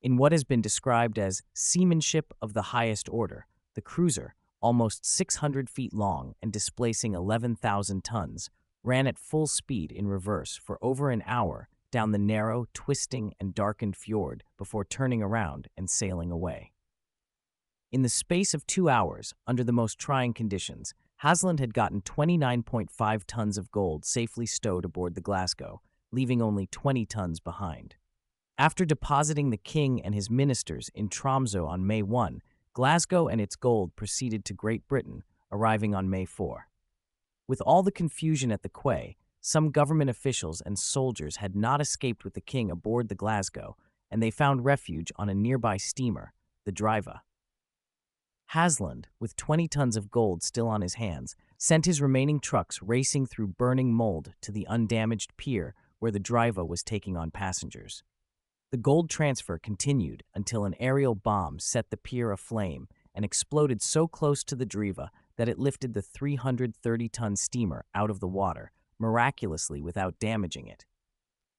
In 0.00 0.16
what 0.16 0.32
has 0.32 0.44
been 0.44 0.62
described 0.62 1.18
as 1.18 1.42
seamanship 1.54 2.32
of 2.40 2.54
the 2.54 2.62
highest 2.62 3.08
order, 3.10 3.46
the 3.74 3.82
cruiser, 3.82 4.34
almost 4.60 5.04
600 5.04 5.68
feet 5.68 5.92
long 5.92 6.34
and 6.42 6.52
displacing 6.52 7.14
11,000 7.14 8.02
tons, 8.02 8.50
ran 8.86 9.06
at 9.06 9.18
full 9.18 9.48
speed 9.48 9.90
in 9.90 10.06
reverse 10.06 10.56
for 10.56 10.78
over 10.80 11.10
an 11.10 11.22
hour 11.26 11.68
down 11.90 12.12
the 12.12 12.18
narrow, 12.18 12.66
twisting, 12.72 13.34
and 13.40 13.54
darkened 13.54 13.96
fjord 13.96 14.44
before 14.56 14.84
turning 14.84 15.22
around 15.22 15.68
and 15.76 15.90
sailing 15.90 16.30
away. 16.30 16.72
In 17.90 18.02
the 18.02 18.08
space 18.08 18.54
of 18.54 18.66
two 18.66 18.88
hours, 18.88 19.34
under 19.46 19.64
the 19.64 19.72
most 19.72 19.98
trying 19.98 20.32
conditions, 20.34 20.94
Haslund 21.22 21.58
had 21.58 21.74
gotten 21.74 22.02
29.5 22.02 23.22
tons 23.26 23.58
of 23.58 23.70
gold 23.70 24.04
safely 24.04 24.46
stowed 24.46 24.84
aboard 24.84 25.14
the 25.14 25.20
Glasgow, 25.20 25.80
leaving 26.12 26.42
only 26.42 26.66
20 26.66 27.06
tons 27.06 27.40
behind. 27.40 27.96
After 28.58 28.84
depositing 28.84 29.50
the 29.50 29.56
king 29.56 30.02
and 30.02 30.14
his 30.14 30.30
ministers 30.30 30.90
in 30.94 31.08
Tromsø 31.08 31.66
on 31.66 31.86
May 31.86 32.02
1, 32.02 32.40
Glasgow 32.72 33.28
and 33.28 33.40
its 33.40 33.56
gold 33.56 33.96
proceeded 33.96 34.44
to 34.44 34.54
Great 34.54 34.86
Britain, 34.86 35.22
arriving 35.50 35.94
on 35.94 36.10
May 36.10 36.24
4. 36.24 36.68
With 37.48 37.60
all 37.60 37.82
the 37.84 37.92
confusion 37.92 38.50
at 38.50 38.62
the 38.62 38.68
quay, 38.68 39.16
some 39.40 39.70
government 39.70 40.10
officials 40.10 40.60
and 40.60 40.76
soldiers 40.76 41.36
had 41.36 41.54
not 41.54 41.80
escaped 41.80 42.24
with 42.24 42.34
the 42.34 42.40
king 42.40 42.70
aboard 42.70 43.08
the 43.08 43.14
Glasgow, 43.14 43.76
and 44.10 44.20
they 44.20 44.32
found 44.32 44.64
refuge 44.64 45.12
on 45.16 45.28
a 45.28 45.34
nearby 45.34 45.76
steamer, 45.76 46.32
the 46.64 46.72
Driva. 46.72 47.20
Haslund, 48.52 49.04
with 49.20 49.36
20 49.36 49.68
tons 49.68 49.96
of 49.96 50.10
gold 50.10 50.42
still 50.42 50.66
on 50.66 50.80
his 50.80 50.94
hands, 50.94 51.36
sent 51.56 51.86
his 51.86 52.00
remaining 52.02 52.40
trucks 52.40 52.82
racing 52.82 53.26
through 53.26 53.48
burning 53.48 53.92
Molde 53.92 54.34
to 54.40 54.50
the 54.50 54.66
undamaged 54.66 55.36
pier 55.36 55.74
where 56.00 56.12
the 56.12 56.20
Driva 56.20 56.66
was 56.66 56.82
taking 56.82 57.16
on 57.16 57.30
passengers. 57.30 58.02
The 58.72 58.76
gold 58.76 59.08
transfer 59.08 59.58
continued 59.58 60.24
until 60.34 60.64
an 60.64 60.74
aerial 60.80 61.14
bomb 61.14 61.60
set 61.60 61.90
the 61.90 61.96
pier 61.96 62.32
aflame 62.32 62.88
and 63.14 63.24
exploded 63.24 63.80
so 63.80 64.08
close 64.08 64.42
to 64.44 64.56
the 64.56 64.66
Driva 64.66 65.10
that 65.36 65.48
it 65.48 65.58
lifted 65.58 65.94
the 65.94 66.02
330 66.02 67.08
ton 67.08 67.36
steamer 67.36 67.84
out 67.94 68.10
of 68.10 68.20
the 68.20 68.28
water, 68.28 68.72
miraculously 68.98 69.80
without 69.80 70.18
damaging 70.18 70.66
it. 70.66 70.84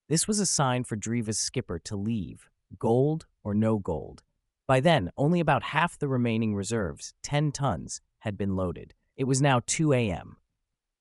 This 0.10 0.28
was 0.28 0.40
a 0.40 0.46
sign 0.46 0.84
for 0.84 0.96
Driva's 0.96 1.38
skipper 1.38 1.80
to 1.80 1.96
leave, 1.96 2.50
gold 2.80 3.26
or 3.44 3.54
no 3.54 3.78
gold. 3.78 4.24
By 4.66 4.80
then, 4.80 5.12
only 5.18 5.40
about 5.40 5.64
half 5.64 5.98
the 5.98 6.08
remaining 6.08 6.56
reserves, 6.56 7.14
10 7.24 7.52
tons, 7.52 8.02
had 8.20 8.38
been 8.38 8.56
loaded. 8.56 8.94
It 9.16 9.26
was 9.26 9.42
now 9.42 9.62
2 9.66 9.94
a.m. 9.94 10.38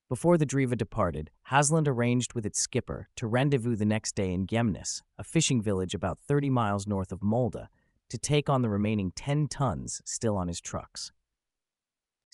Before 0.08 0.38
the 0.38 0.46
Driva 0.46 0.76
departed, 0.76 1.30
Haslund 1.50 1.88
arranged 1.88 2.34
with 2.34 2.46
its 2.46 2.60
skipper 2.60 3.08
to 3.16 3.26
rendezvous 3.26 3.74
the 3.74 3.84
next 3.84 4.14
day 4.14 4.32
in 4.32 4.46
Gjemnes, 4.46 5.02
a 5.18 5.24
fishing 5.24 5.60
village 5.60 5.94
about 5.94 6.20
30 6.20 6.48
miles 6.48 6.86
north 6.86 7.10
of 7.10 7.22
Molde, 7.22 7.66
to 8.08 8.18
take 8.18 8.48
on 8.48 8.62
the 8.62 8.68
remaining 8.68 9.10
10 9.16 9.48
tons 9.48 10.00
still 10.04 10.36
on 10.36 10.46
his 10.46 10.60
trucks. 10.60 11.10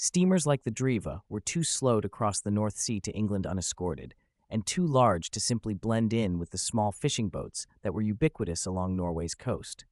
Steamers 0.05 0.47
like 0.47 0.65
the 0.65 0.71
Driva 0.73 1.21
were 1.29 1.39
too 1.39 1.63
slow 1.63 2.01
to 2.01 2.09
cross 2.09 2.41
the 2.41 2.51
North 2.51 2.77
Sea 2.77 2.99
to 2.99 3.13
England 3.13 3.47
unescorted, 3.47 4.17
and 4.51 4.67
too 4.67 4.85
large 4.85 5.31
to 5.31 5.39
simply 5.39 5.75
blend 5.75 6.13
in 6.13 6.41
with 6.41 6.51
the 6.51 6.59
small 6.59 6.91
fishing 6.91 7.29
boats 7.29 7.69
that 7.83 7.95
were 7.95 8.03
ubiquitous 8.03 8.67
along 8.67 8.97
Norway's 8.97 9.37
coast. 9.37 9.85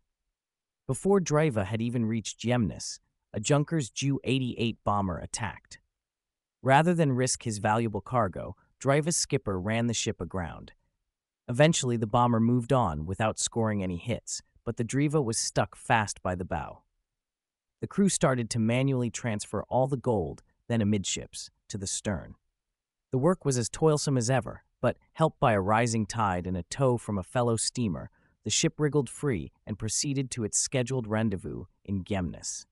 Before 0.89 1.21
Driva 1.21 1.65
had 1.65 1.81
even 1.81 2.07
reached 2.07 2.41
Gjemnes, 2.41 2.99
a 3.33 3.39
Junkers 3.39 3.89
Ju 3.89 4.19
88 4.25 4.79
bomber 4.83 5.17
attacked. 5.17 5.79
Rather 6.61 6.93
than 6.93 7.13
risk 7.13 7.45
his 7.45 7.59
valuable 7.59 8.01
cargo, 8.01 8.57
Driva's 8.83 9.17
skipper 9.17 9.61
ran 9.61 9.87
the 9.87 9.95
ship 9.95 10.21
aground. 10.21 10.73
Eventually, 11.49 11.97
the 11.97 12.09
bomber 12.09 12.41
moved 12.41 12.73
on 12.73 13.07
without 13.07 13.39
scoring 13.39 13.81
any 13.81 13.97
hits, 13.97 14.43
but 14.65 14.77
the 14.77 14.85
Driva 14.85 15.23
was 15.23 15.39
stuck 15.39 15.77
fast 15.77 16.21
by 16.21 16.35
the 16.35 16.45
bow. 16.45 16.83
The 17.81 17.87
crew 17.87 18.09
started 18.09 18.51
to 18.51 18.59
manually 18.59 19.11
transfer 19.11 19.63
all 19.65 19.87
the 19.87 19.97
gold, 19.97 20.43
then 20.69 20.83
amidships, 20.83 21.51
to 21.69 21.79
the 21.79 21.87
stern. 21.87 22.35
The 23.11 23.19
work 23.19 23.45
was 23.45 23.59
as 23.59 23.69
toilsome 23.69 24.17
as 24.17 24.31
ever, 24.31 24.65
but 24.81 24.97
helped 25.15 25.41
by 25.41 25.53
a 25.53 25.61
rising 25.61 26.07
tide 26.07 26.47
and 26.47 26.57
a 26.57 26.63
tow 26.65 26.97
from 26.97 27.19
a 27.19 27.23
fellow 27.23 27.57
steamer, 27.57 28.11
the 28.45 28.51
ship 28.51 28.75
wriggled 28.79 29.09
free 29.09 29.53
and 29.67 29.79
proceeded 29.79 30.31
to 30.31 30.45
its 30.45 30.59
scheduled 30.59 31.07
rendezvous 31.07 31.65
in 31.85 32.05
Gjemnes. 32.05 32.67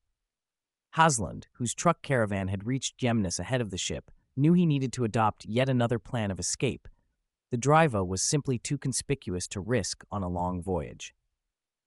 Haslund, 0.97 1.45
whose 1.55 1.75
truck 1.75 2.03
caravan 2.03 2.49
had 2.49 2.67
reached 2.67 2.99
Gjemnes 2.99 3.39
ahead 3.39 3.61
of 3.61 3.71
the 3.71 3.77
ship, 3.77 4.11
knew 4.37 4.53
he 4.53 4.65
needed 4.65 4.93
to 4.95 5.05
adopt 5.05 5.45
yet 5.45 5.69
another 5.69 5.99
plan 5.99 6.31
of 6.31 6.39
escape, 6.39 6.89
the 7.51 7.57
Driva 7.57 8.07
was 8.07 8.21
simply 8.21 8.59
too 8.59 8.77
conspicuous 8.77 9.49
to 9.49 9.61
risk 9.61 10.05
on 10.11 10.23
a 10.23 10.29
long 10.29 10.63
voyage. 10.63 11.15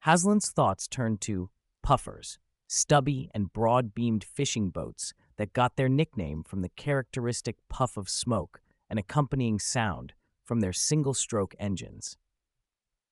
Haslund's 0.06 0.50
thoughts 0.50 0.88
turned 0.88 1.22
to 1.22 1.52
puffers, 1.84 2.40
stubby 2.74 3.30
and 3.34 3.52
broad 3.52 3.94
beamed 3.94 4.24
fishing 4.24 4.70
boats 4.70 5.14
that 5.36 5.52
got 5.52 5.76
their 5.76 5.90
nickname 5.90 6.42
from 6.42 6.62
the 6.62 6.70
characteristic 6.70 7.58
puff 7.68 7.98
of 7.98 8.08
smoke 8.08 8.62
and 8.90 8.98
accompanying 8.98 9.60
sound 9.60 10.14
from 10.46 10.62
their 10.62 10.72
single 10.72 11.14
stroke 11.14 11.54
engines. 11.60 12.18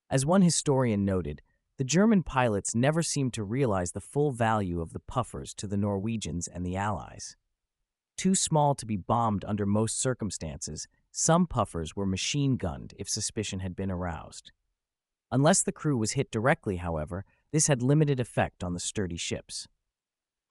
As 0.09 0.25
one 0.25 0.43
historian 0.43 1.03
noted, 1.03 1.41
the 1.77 1.83
German 1.83 2.23
pilots 2.23 2.73
never 2.73 3.03
seemed 3.03 3.33
to 3.33 3.43
realize 3.43 3.91
the 3.91 3.99
full 3.99 4.31
value 4.31 4.79
of 4.79 4.93
the 4.93 4.99
puffers 4.99 5.53
to 5.55 5.67
the 5.67 5.77
Norwegians 5.77 6.47
and 6.47 6.65
the 6.65 6.77
Allies. 6.77 7.35
Too 8.15 8.35
small 8.35 8.75
to 8.75 8.85
be 8.85 8.95
bombed 8.95 9.43
under 9.43 9.65
most 9.65 9.99
circumstances, 9.99 10.87
some 11.11 11.45
puffers 11.45 11.97
were 11.97 12.05
machine 12.05 12.55
gunned 12.55 12.93
if 12.97 13.09
suspicion 13.09 13.59
had 13.59 13.75
been 13.75 13.91
aroused. 13.91 14.53
Unless 15.31 15.63
the 15.63 15.73
crew 15.73 15.97
was 15.97 16.13
hit 16.13 16.31
directly, 16.31 16.77
however, 16.77 17.25
this 17.51 17.67
had 17.67 17.81
limited 17.81 18.19
effect 18.19 18.63
on 18.63 18.73
the 18.73 18.79
sturdy 18.79 19.17
ships. 19.17 19.67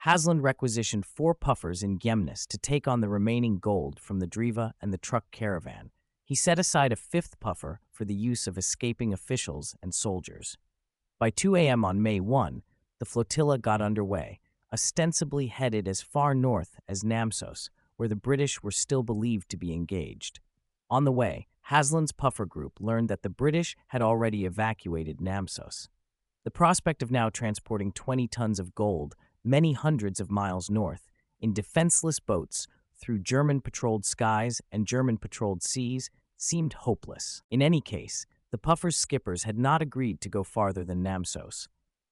Haslund 0.04 0.42
requisitioned 0.42 1.04
four 1.04 1.34
puffers 1.34 1.82
in 1.82 1.98
Gjemnes 1.98 2.46
to 2.46 2.58
take 2.58 2.86
on 2.86 3.00
the 3.00 3.08
remaining 3.08 3.58
gold 3.58 3.98
from 3.98 4.20
the 4.20 4.28
Driva 4.28 4.72
and 4.80 4.92
the 4.92 4.98
truck 4.98 5.24
caravan. 5.32 5.90
He 6.24 6.34
set 6.34 6.58
aside 6.58 6.92
a 6.92 6.96
fifth 6.96 7.40
puffer 7.40 7.80
for 7.90 8.04
the 8.04 8.14
use 8.14 8.46
of 8.46 8.56
escaping 8.56 9.12
officials 9.12 9.74
and 9.82 9.92
soldiers. 9.94 10.56
By 11.18 11.30
2 11.30 11.56
a.m. 11.56 11.84
on 11.84 12.02
May 12.02 12.20
1, 12.20 12.62
the 13.00 13.04
flotilla 13.04 13.58
got 13.58 13.80
underway, 13.80 14.40
ostensibly 14.72 15.48
headed 15.48 15.88
as 15.88 16.02
far 16.02 16.34
north 16.34 16.78
as 16.86 17.02
Namsos, 17.02 17.70
where 17.96 18.08
the 18.08 18.14
British 18.14 18.62
were 18.62 18.70
still 18.70 19.02
believed 19.02 19.48
to 19.50 19.56
be 19.56 19.72
engaged. 19.72 20.38
On 20.90 21.04
the 21.04 21.12
way, 21.12 21.48
Haslund's 21.70 22.12
puffer 22.12 22.46
group 22.46 22.74
learned 22.80 23.08
that 23.08 23.22
the 23.22 23.30
British 23.30 23.76
had 23.88 24.00
already 24.00 24.44
evacuated 24.44 25.18
Namsos. 25.18 25.88
The 26.48 26.52
prospect 26.52 27.02
of 27.02 27.10
now 27.10 27.28
transporting 27.28 27.92
20 27.92 28.26
tons 28.26 28.58
of 28.58 28.74
gold 28.74 29.14
many 29.44 29.74
hundreds 29.74 30.18
of 30.18 30.30
miles 30.30 30.70
north 30.70 31.10
in 31.42 31.52
defenseless 31.52 32.20
boats 32.20 32.66
through 32.96 33.18
German 33.18 33.60
patrolled 33.60 34.06
skies 34.06 34.62
and 34.72 34.86
German 34.86 35.18
patrolled 35.18 35.62
seas 35.62 36.08
seemed 36.38 36.72
hopeless. 36.72 37.42
In 37.50 37.60
any 37.60 37.82
case, 37.82 38.24
the 38.50 38.56
puffer's 38.56 38.96
skippers 38.96 39.42
had 39.42 39.58
not 39.58 39.82
agreed 39.82 40.22
to 40.22 40.30
go 40.30 40.42
farther 40.42 40.84
than 40.84 41.04
Namsos. 41.04 41.68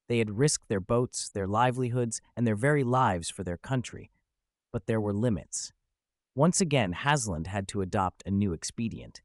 They 0.06 0.18
had 0.18 0.36
risked 0.36 0.68
their 0.68 0.80
boats, 0.80 1.30
their 1.30 1.46
livelihoods, 1.46 2.20
and 2.36 2.46
their 2.46 2.56
very 2.56 2.84
lives 2.84 3.30
for 3.30 3.42
their 3.42 3.56
country. 3.56 4.10
But 4.70 4.84
there 4.84 5.00
were 5.00 5.14
limits. 5.14 5.72
Once 6.34 6.60
again, 6.60 6.92
Haslund 6.92 7.46
had 7.46 7.66
to 7.68 7.80
adopt 7.80 8.22
a 8.26 8.30
new 8.30 8.52
expedient. 8.52 9.22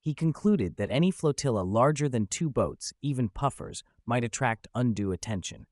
He 0.00 0.12
concluded 0.12 0.76
that 0.76 0.90
any 0.90 1.10
flotilla 1.10 1.62
larger 1.62 2.10
than 2.10 2.26
two 2.26 2.50
boats, 2.50 2.92
even 3.00 3.30
puffers, 3.30 3.82
might 4.06 4.24
attract 4.24 4.68
undue 4.74 5.12
attention. 5.12 5.66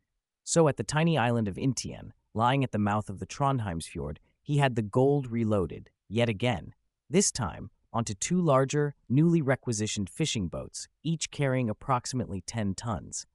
So 0.44 0.68
at 0.68 0.76
the 0.76 0.84
tiny 0.84 1.16
island 1.16 1.48
of 1.48 1.56
Intien, 1.56 2.10
lying 2.34 2.64
at 2.64 2.72
the 2.72 2.78
mouth 2.78 3.08
of 3.08 3.18
the 3.18 3.26
Trondheimsfjord, 3.26 4.18
he 4.42 4.58
had 4.58 4.74
the 4.74 4.82
gold 4.82 5.30
reloaded, 5.30 5.90
yet 6.08 6.28
again, 6.28 6.74
this 7.08 7.30
time 7.30 7.70
onto 7.92 8.14
two 8.14 8.40
larger, 8.40 8.94
newly 9.08 9.42
requisitioned 9.42 10.08
fishing 10.08 10.48
boats, 10.48 10.88
each 11.02 11.30
carrying 11.30 11.68
approximately 11.68 12.40
10 12.40 12.74
tons. 12.74 13.26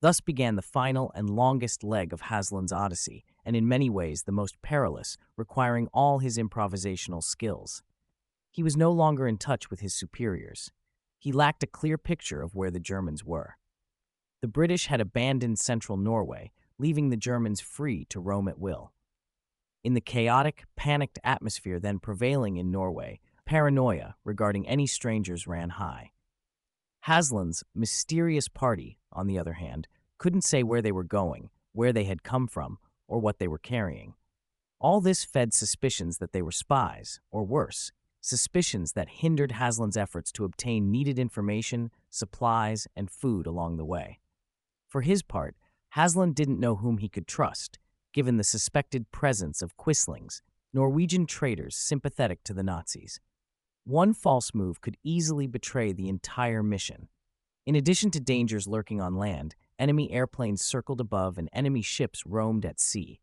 Thus 0.00 0.20
began 0.20 0.54
the 0.54 0.62
final 0.62 1.10
and 1.14 1.28
longest 1.28 1.82
leg 1.82 2.12
of 2.12 2.22
Haslund's 2.22 2.72
odyssey, 2.72 3.24
and 3.44 3.56
in 3.56 3.66
many 3.66 3.90
ways 3.90 4.22
the 4.22 4.32
most 4.32 4.60
perilous, 4.62 5.18
requiring 5.36 5.88
all 5.92 6.20
his 6.20 6.38
improvisational 6.38 7.22
skills. 7.22 7.82
He 8.52 8.62
was 8.62 8.76
no 8.76 8.92
longer 8.92 9.26
in 9.26 9.38
touch 9.38 9.70
with 9.70 9.80
his 9.80 9.94
superiors. 9.94 10.70
He 11.18 11.32
lacked 11.32 11.64
a 11.64 11.66
clear 11.66 11.98
picture 11.98 12.40
of 12.40 12.54
where 12.54 12.70
the 12.70 12.78
Germans 12.78 13.24
were. 13.24 13.56
The 14.40 14.48
British 14.48 14.86
had 14.86 15.00
abandoned 15.00 15.58
central 15.58 15.98
Norway, 15.98 16.52
leaving 16.78 17.08
the 17.08 17.16
Germans 17.16 17.60
free 17.60 18.04
to 18.10 18.20
roam 18.20 18.46
at 18.46 18.58
will. 18.58 18.92
In 19.82 19.94
the 19.94 20.00
chaotic, 20.00 20.64
panicked 20.76 21.18
atmosphere 21.24 21.80
then 21.80 21.98
prevailing 21.98 22.56
in 22.56 22.70
Norway, 22.70 23.18
paranoia 23.46 24.14
regarding 24.24 24.68
any 24.68 24.86
strangers 24.86 25.48
ran 25.48 25.70
high. 25.70 26.12
Haslund's 27.06 27.64
mysterious 27.74 28.48
party, 28.48 29.00
on 29.12 29.26
the 29.26 29.38
other 29.38 29.54
hand, 29.54 29.88
couldn't 30.18 30.44
say 30.44 30.62
where 30.62 30.82
they 30.82 30.92
were 30.92 31.04
going, 31.04 31.50
where 31.72 31.92
they 31.92 32.04
had 32.04 32.22
come 32.22 32.46
from, 32.46 32.78
or 33.08 33.18
what 33.18 33.40
they 33.40 33.48
were 33.48 33.58
carrying. 33.58 34.14
All 34.78 35.00
this 35.00 35.24
fed 35.24 35.52
suspicions 35.52 36.18
that 36.18 36.32
they 36.32 36.42
were 36.42 36.52
spies, 36.52 37.18
or 37.32 37.42
worse, 37.42 37.90
suspicions 38.20 38.92
that 38.92 39.08
hindered 39.08 39.52
Haslund's 39.52 39.96
efforts 39.96 40.30
to 40.32 40.44
obtain 40.44 40.92
needed 40.92 41.18
information, 41.18 41.90
supplies, 42.08 42.86
and 42.94 43.10
food 43.10 43.46
along 43.46 43.78
the 43.78 43.84
way. 43.84 44.20
For 44.88 45.02
his 45.02 45.22
part, 45.22 45.54
Haslund 45.94 46.34
didn't 46.34 46.60
know 46.60 46.76
whom 46.76 46.98
he 46.98 47.08
could 47.08 47.26
trust, 47.26 47.78
given 48.12 48.38
the 48.38 48.44
suspected 48.44 49.10
presence 49.12 49.60
of 49.60 49.76
Quislings, 49.76 50.40
Norwegian 50.72 51.26
traitors 51.26 51.76
sympathetic 51.76 52.42
to 52.44 52.54
the 52.54 52.62
Nazis. 52.62 53.20
One 53.84 54.12
false 54.12 54.54
move 54.54 54.80
could 54.80 54.96
easily 55.04 55.46
betray 55.46 55.92
the 55.92 56.08
entire 56.08 56.62
mission. 56.62 57.08
In 57.66 57.74
addition 57.74 58.10
to 58.12 58.20
dangers 58.20 58.66
lurking 58.66 59.00
on 59.00 59.16
land, 59.16 59.54
enemy 59.78 60.10
airplanes 60.10 60.64
circled 60.64 61.00
above 61.00 61.36
and 61.36 61.50
enemy 61.52 61.82
ships 61.82 62.24
roamed 62.26 62.64
at 62.64 62.80
sea. 62.80 63.20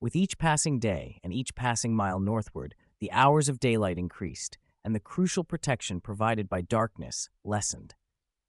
With 0.00 0.14
each 0.14 0.38
passing 0.38 0.78
day 0.78 1.20
and 1.24 1.32
each 1.32 1.54
passing 1.54 1.96
mile 1.96 2.20
northward, 2.20 2.74
the 3.00 3.10
hours 3.12 3.48
of 3.48 3.60
daylight 3.60 3.98
increased, 3.98 4.58
and 4.84 4.94
the 4.94 5.00
crucial 5.00 5.44
protection 5.44 6.00
provided 6.00 6.48
by 6.48 6.60
darkness 6.60 7.28
lessened. 7.44 7.94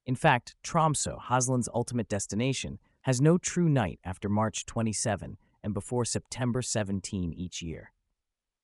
In 0.10 0.16
fact, 0.16 0.56
Tromsø, 0.64 1.20
Haslund's 1.20 1.70
ultimate 1.72 2.10
destination, 2.10 2.80
has 3.02 3.22
no 3.22 3.38
true 3.38 3.70
night 3.70 4.00
after 4.04 4.28
March 4.28 4.66
27 4.66 5.38
and 5.64 5.72
before 5.72 6.04
September 6.04 6.64
17 6.64 7.32
each 7.32 7.62
year. 7.62 7.92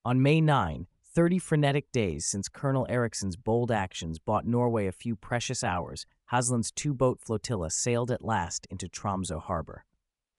On 0.03 0.23
May 0.23 0.41
9, 0.41 0.87
30 1.03 1.37
frenetic 1.37 1.91
days 1.91 2.25
since 2.25 2.49
Colonel 2.49 2.87
Eriksen's 2.89 3.35
bold 3.35 3.71
actions 3.71 4.17
bought 4.17 4.47
Norway 4.47 4.87
a 4.87 4.91
few 4.91 5.15
precious 5.15 5.63
hours, 5.63 6.07
Haslund's 6.31 6.71
two 6.71 6.95
boat 6.95 7.21
flotilla 7.21 7.69
sailed 7.69 8.09
at 8.09 8.25
last 8.25 8.65
into 8.71 8.87
Tromsø 8.87 9.39
harbor. 9.39 9.85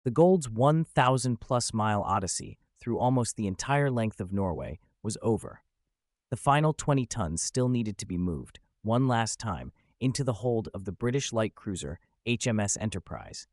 The 0.02 0.10
Gold's 0.10 0.50
1,000 0.50 1.40
plus 1.40 1.72
mile 1.72 2.02
odyssey 2.02 2.58
through 2.80 2.98
almost 2.98 3.36
the 3.36 3.46
entire 3.46 3.92
length 3.92 4.20
of 4.20 4.32
Norway 4.32 4.80
was 5.04 5.16
over. 5.22 5.62
The 6.30 6.36
final 6.36 6.72
20 6.72 7.06
tons 7.06 7.42
still 7.42 7.68
needed 7.68 7.96
to 7.98 8.06
be 8.06 8.18
moved, 8.18 8.58
one 8.82 9.06
last 9.06 9.38
time, 9.38 9.70
into 10.00 10.24
the 10.24 10.34
hold 10.34 10.68
of 10.74 10.84
the 10.84 10.92
British 10.92 11.32
light 11.32 11.54
cruiser 11.54 11.98
HMS 12.26 12.76
Enterprise. 12.80 13.46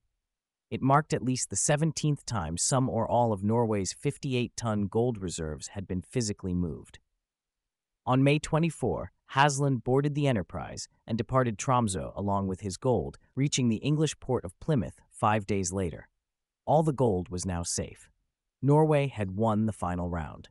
It 0.69 0.81
marked 0.81 1.13
at 1.13 1.23
least 1.23 1.49
the 1.49 1.55
17th 1.55 2.23
time 2.25 2.57
some 2.57 2.89
or 2.89 3.07
all 3.07 3.31
of 3.31 3.43
Norway's 3.43 3.93
58 3.93 4.57
ton 4.57 4.87
gold 4.87 5.21
reserves 5.21 5.69
had 5.69 5.87
been 5.87 6.01
physically 6.01 6.53
moved. 6.53 6.99
On 8.05 8.23
May 8.23 8.39
24, 8.39 9.11
Haslund 9.33 9.83
boarded 9.83 10.13
the 10.13 10.27
Enterprise 10.27 10.87
and 11.07 11.17
departed 11.17 11.57
Tromsø 11.57 12.11
along 12.15 12.47
with 12.47 12.61
his 12.61 12.77
gold, 12.77 13.17
reaching 13.35 13.69
the 13.69 13.77
English 13.77 14.19
port 14.19 14.43
of 14.43 14.59
Plymouth 14.59 14.99
five 15.09 15.45
days 15.45 15.71
later. 15.71 16.09
All 16.65 16.83
the 16.83 16.91
gold 16.91 17.29
was 17.29 17.45
now 17.45 17.63
safe. 17.63 18.09
Norway 18.61 19.07
had 19.07 19.31
won 19.31 19.65
the 19.65 19.73
final 19.73 20.09
round. 20.09 20.49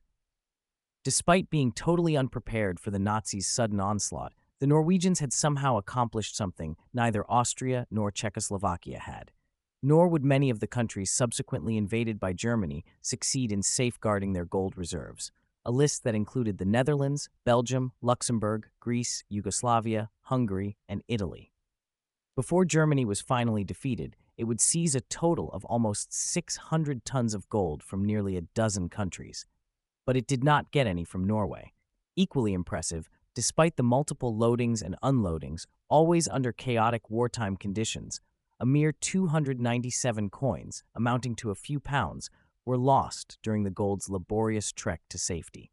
Despite 1.05 1.51
being 1.51 1.73
totally 1.73 2.17
unprepared 2.17 2.79
for 2.79 2.91
the 2.91 2.99
Nazis' 2.99 3.49
sudden 3.49 3.81
onslaught, 3.81 4.35
the 4.63 4.69
Norwegians 4.69 5.19
had 5.19 5.33
somehow 5.33 5.77
accomplished 5.77 6.37
something 6.37 6.77
neither 6.95 7.29
Austria 7.29 7.85
nor 7.91 8.13
Czechoslovakia 8.13 9.01
had. 9.01 9.33
Nor 9.83 10.07
would 10.07 10.25
many 10.25 10.51
of 10.51 10.61
the 10.61 10.69
countries 10.69 11.11
subsequently 11.11 11.77
invaded 11.77 12.21
by 12.21 12.33
Germany 12.33 12.85
succeed 13.01 13.51
in 13.51 13.65
safeguarding 13.65 14.35
their 14.35 14.45
gold 14.45 14.77
reserves 14.77 15.33
a 15.65 15.73
list 15.73 16.05
that 16.05 16.15
included 16.15 16.59
the 16.59 16.65
Netherlands, 16.65 17.29
Belgium, 17.45 17.91
Luxembourg, 18.01 18.69
Greece, 18.79 19.25
Yugoslavia, 19.29 20.11
Hungary, 20.23 20.77
and 20.89 21.03
Italy. 21.09 21.51
Before 22.37 22.65
Germany 22.65 23.05
was 23.05 23.21
finally 23.21 23.65
defeated, 23.65 24.15
it 24.37 24.45
would 24.45 24.61
seize 24.61 24.95
a 24.95 25.01
total 25.01 25.51
of 25.51 25.65
almost 25.65 26.13
600 26.13 27.05
tons 27.05 27.35
of 27.35 27.49
gold 27.49 27.83
from 27.83 28.05
nearly 28.05 28.37
a 28.37 28.43
dozen 28.55 28.89
countries. 28.89 29.45
But 30.07 30.17
it 30.17 30.29
did 30.29 30.45
not 30.45 30.71
get 30.71 30.87
any 30.87 31.03
from 31.03 31.27
Norway. 31.27 31.73
Equally 32.15 32.53
impressive, 32.53 33.09
despite 33.35 33.77
the 33.77 33.83
multiple 33.83 34.35
loadings 34.35 34.83
and 34.83 34.97
unloadings, 35.03 35.67
always 35.89 36.29
under 36.29 36.53
chaotic 36.53 37.11
wartime 37.11 37.57
conditions, 37.57 38.21
a 38.61 38.67
mere 38.67 38.93
297 38.93 40.31
coins, 40.31 40.85
amounting 40.95 41.35
to 41.35 41.51
a 41.51 41.55
few 41.55 41.81
pounds, 41.81 42.31
were 42.65 42.77
lost 42.77 43.39
during 43.43 43.65
the 43.65 43.71
gold's 43.71 44.09
laborious 44.09 44.73
trek 44.73 45.01
to 45.09 45.19
safety. 45.19 45.71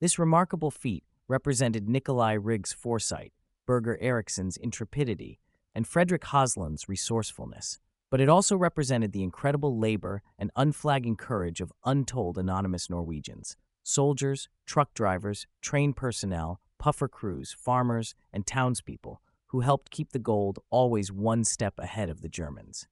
This 0.00 0.18
remarkable 0.18 0.70
feat 0.70 1.04
represented 1.28 1.88
Nicolai 1.88 2.34
Rygg's 2.34 2.72
foresight, 2.72 3.32
Birger 3.66 3.98
Eriksen's 4.00 4.56
intrepidity, 4.56 5.38
and 5.74 5.86
Frederick 5.86 6.24
Haslund's 6.24 6.88
resourcefulness. 6.88 7.78
But 8.10 8.20
it 8.20 8.28
also 8.28 8.56
represented 8.56 9.12
the 9.12 9.22
incredible 9.22 9.78
labor 9.78 10.22
and 10.38 10.50
unflagging 10.56 11.16
courage 11.16 11.60
of 11.60 11.72
untold 11.84 12.36
anonymous 12.38 12.90
Norwegians 12.90 13.56
soldiers, 13.84 14.48
truck 14.64 14.94
drivers, 14.94 15.46
train 15.60 15.92
personnel, 15.92 16.60
puffer 16.82 17.06
crews, 17.06 17.54
farmers, 17.56 18.12
and 18.32 18.44
townspeople 18.44 19.22
who 19.46 19.60
helped 19.60 19.92
keep 19.92 20.10
the 20.10 20.18
gold 20.18 20.58
always 20.68 21.12
one 21.12 21.44
step 21.44 21.74
ahead 21.78 22.08
of 22.08 22.22
the 22.22 22.28
Germans. 22.28 22.88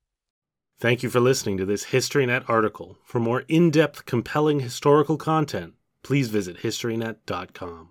Thank 0.79 1.03
you 1.03 1.11
for 1.11 1.19
listening 1.19 1.57
to 1.57 1.67
this 1.67 1.87
HistoryNet 1.87 2.45
article. 2.49 2.99
For 3.05 3.19
more 3.19 3.43
in 3.49 3.71
depth, 3.71 4.07
compelling 4.07 4.61
historical 4.61 5.17
content, 5.17 5.75
please 6.05 6.29
visit 6.29 6.59
HistoryNet.com. 6.59 7.89